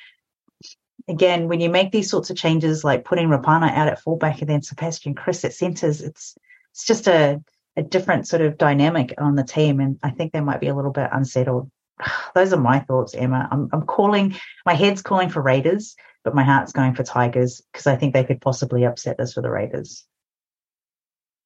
[1.08, 4.50] again, when you make these sorts of changes, like putting Rapana out at fullback and
[4.50, 6.36] then Sebastian Kris at centres, it's
[6.72, 7.42] it's just a,
[7.76, 9.80] a different sort of dynamic on the team.
[9.80, 11.70] And I think they might be a little bit unsettled.
[12.36, 13.48] Those are my thoughts, Emma.
[13.52, 14.36] I'm, I'm calling,
[14.66, 18.24] my head's calling for Raiders, but my heart's going for Tigers because I think they
[18.24, 20.06] could possibly upset this for the Raiders.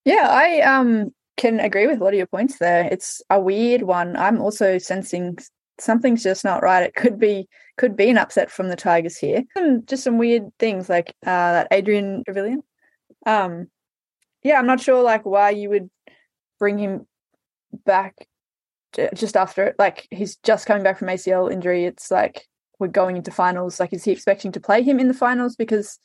[0.03, 2.87] Yeah, I um can agree with a lot of your points there.
[2.91, 4.15] It's a weird one.
[4.15, 5.37] I'm also sensing
[5.79, 6.83] something's just not right.
[6.83, 9.43] It could be could be an upset from the Tigers here.
[9.55, 12.61] And just some weird things like uh, that Adrian Trevilyan.
[13.25, 13.67] Um,
[14.43, 15.89] yeah, I'm not sure like why you would
[16.59, 17.07] bring him
[17.85, 18.27] back
[19.13, 19.75] just after it.
[19.77, 21.85] Like he's just coming back from ACL injury.
[21.85, 22.47] It's like
[22.79, 23.79] we're going into finals.
[23.79, 25.55] Like, is he expecting to play him in the finals?
[25.55, 25.99] Because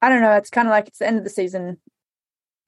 [0.00, 0.32] I don't know.
[0.32, 1.78] It's kind of like it's the end of the season.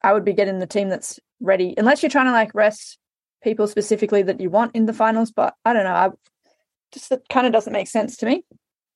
[0.01, 2.97] I would be getting the team that's ready, unless you're trying to like rest
[3.43, 5.31] people specifically that you want in the finals.
[5.31, 5.93] But I don't know.
[5.93, 6.09] I
[6.91, 8.43] just it kind of doesn't make sense to me.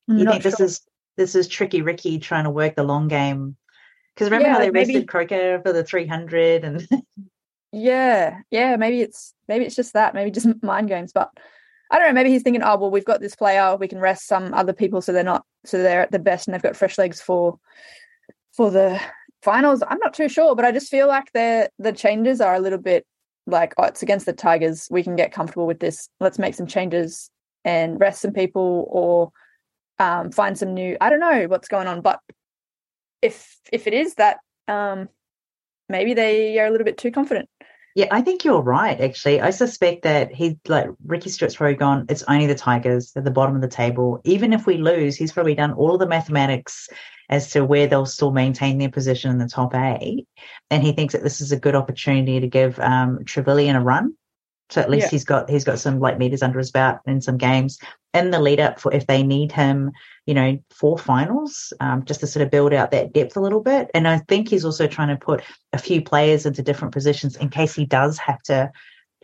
[0.09, 0.81] I'm you think this is
[1.17, 3.55] this is tricky Ricky trying to work the long game?
[4.13, 6.87] Because remember yeah, how they maybe, rested Croker for the 300 and
[7.71, 11.11] yeah, yeah, maybe it's maybe it's just that, maybe just mind games.
[11.13, 11.31] But
[11.91, 12.13] I don't know.
[12.13, 15.01] Maybe he's thinking, oh well, we've got this player, we can rest some other people
[15.01, 17.59] so they're not so they're at the best and they've got fresh legs for
[18.51, 18.99] for the
[19.43, 22.59] finals, I'm not too sure, but I just feel like the the changes are a
[22.59, 23.05] little bit
[23.45, 24.87] like, oh, it's against the Tigers.
[24.89, 26.09] We can get comfortable with this.
[26.19, 27.29] Let's make some changes
[27.65, 29.31] and rest some people or
[29.99, 30.97] um, find some new.
[31.01, 32.19] I don't know what's going on, but
[33.21, 34.37] if if it is that,
[34.67, 35.09] um,
[35.89, 37.49] maybe they are a little bit too confident.
[37.95, 38.99] Yeah, I think you're right.
[38.99, 42.07] Actually, I suspect that he's like Ricky Stuart's probably gone.
[42.09, 44.19] It's only the Tigers at the bottom of the table.
[44.23, 46.89] Even if we lose, he's probably done all of the mathematics
[47.29, 50.27] as to where they'll still maintain their position in the top eight.
[50.71, 54.15] And he thinks that this is a good opportunity to give um, a run.
[54.73, 55.11] So at least yeah.
[55.11, 57.77] he's got he's got some light meters under his belt in some games
[58.15, 59.91] in the lead up for if they need him,
[60.25, 63.59] you know, for finals, um, just to sort of build out that depth a little
[63.59, 63.91] bit.
[63.93, 65.43] And I think he's also trying to put
[65.73, 68.71] a few players into different positions in case he does have to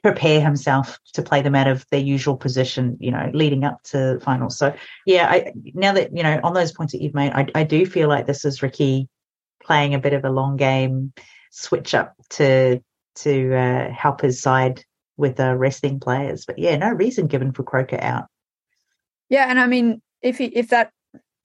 [0.03, 4.19] prepare himself to play them out of their usual position, you know, leading up to
[4.19, 4.55] finals.
[4.55, 4.75] So
[5.07, 7.87] yeah, I now that you know on those points that you've made, I, I do
[7.87, 9.09] feel like this is Ricky
[9.63, 11.11] playing a bit of a long game
[11.49, 12.83] switch up to
[13.15, 14.83] to uh, help his side
[15.19, 16.45] with uh, resting players.
[16.45, 18.25] But yeah, no reason given for Croker out.
[19.29, 20.91] Yeah, and I mean, if he if that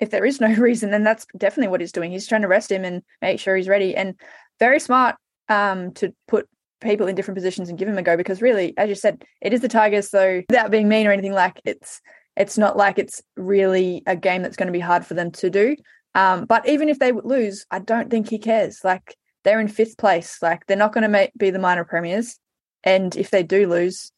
[0.00, 2.12] if there is no reason, then that's definitely what he's doing.
[2.12, 3.94] He's trying to rest him and make sure he's ready.
[3.94, 4.14] And
[4.60, 5.16] very smart
[5.48, 6.48] um, to put
[6.80, 9.52] people in different positions and give him a go because really, as you said, it
[9.52, 10.08] is the Tigers.
[10.08, 12.00] So without being mean or anything, like it's
[12.36, 15.50] it's not like it's really a game that's going to be hard for them to
[15.50, 15.76] do.
[16.14, 18.80] Um, but even if they lose, I don't think he cares.
[18.84, 20.38] Like they're in fifth place.
[20.42, 22.38] Like they're not going to make, be the minor premiers,
[22.84, 24.12] and if they do lose,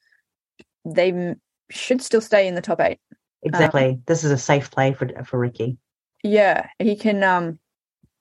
[0.84, 1.40] they m-
[1.70, 2.98] should still stay in the top eight.
[3.42, 3.90] Exactly.
[3.90, 5.78] Um, this is a safe play for for Ricky.
[6.22, 7.58] Yeah, he can um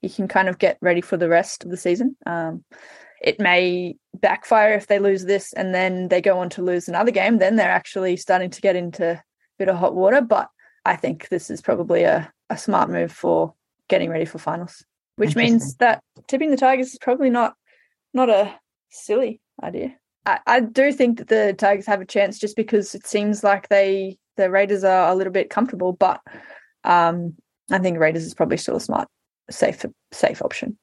[0.01, 2.15] he can kind of get ready for the rest of the season.
[2.25, 2.63] Um,
[3.21, 7.11] it may backfire if they lose this and then they go on to lose another
[7.11, 7.39] game.
[7.39, 9.23] Then they're actually starting to get into a
[9.57, 10.21] bit of hot water.
[10.21, 10.49] But
[10.85, 13.55] I think this is probably a, a smart move for
[13.87, 14.85] getting ready for finals,
[15.15, 17.55] which means that tipping the Tigers is probably not
[18.13, 18.53] not a
[18.89, 19.95] silly idea.
[20.25, 23.69] I, I do think that the Tigers have a chance just because it seems like
[23.69, 26.21] they the Raiders are a little bit comfortable, but
[26.83, 27.35] um,
[27.71, 29.07] I think Raiders is probably still a smart,
[29.49, 30.77] safe, safe option.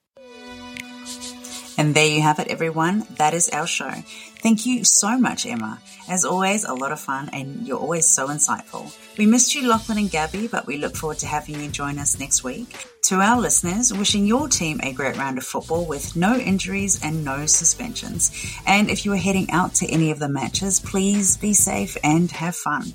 [1.79, 3.07] And there you have it, everyone.
[3.17, 3.91] That is our show.
[3.91, 5.81] Thank you so much, Emma.
[6.09, 8.93] As always, a lot of fun, and you're always so insightful.
[9.17, 12.19] We missed you, Lachlan and Gabby, but we look forward to having you join us
[12.19, 12.87] next week.
[13.03, 17.25] To our listeners, wishing your team a great round of football with no injuries and
[17.25, 18.31] no suspensions.
[18.67, 22.31] And if you are heading out to any of the matches, please be safe and
[22.33, 22.93] have fun.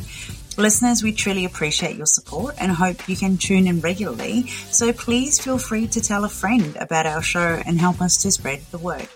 [0.58, 4.47] Listeners, we truly appreciate your support and hope you can tune in regularly.
[4.47, 8.32] So please feel free to tell a friend about our show and help us to
[8.32, 9.08] spread the word.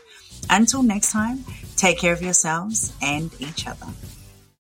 [0.51, 1.43] Until next time,
[1.77, 3.87] take care of yourselves and each other.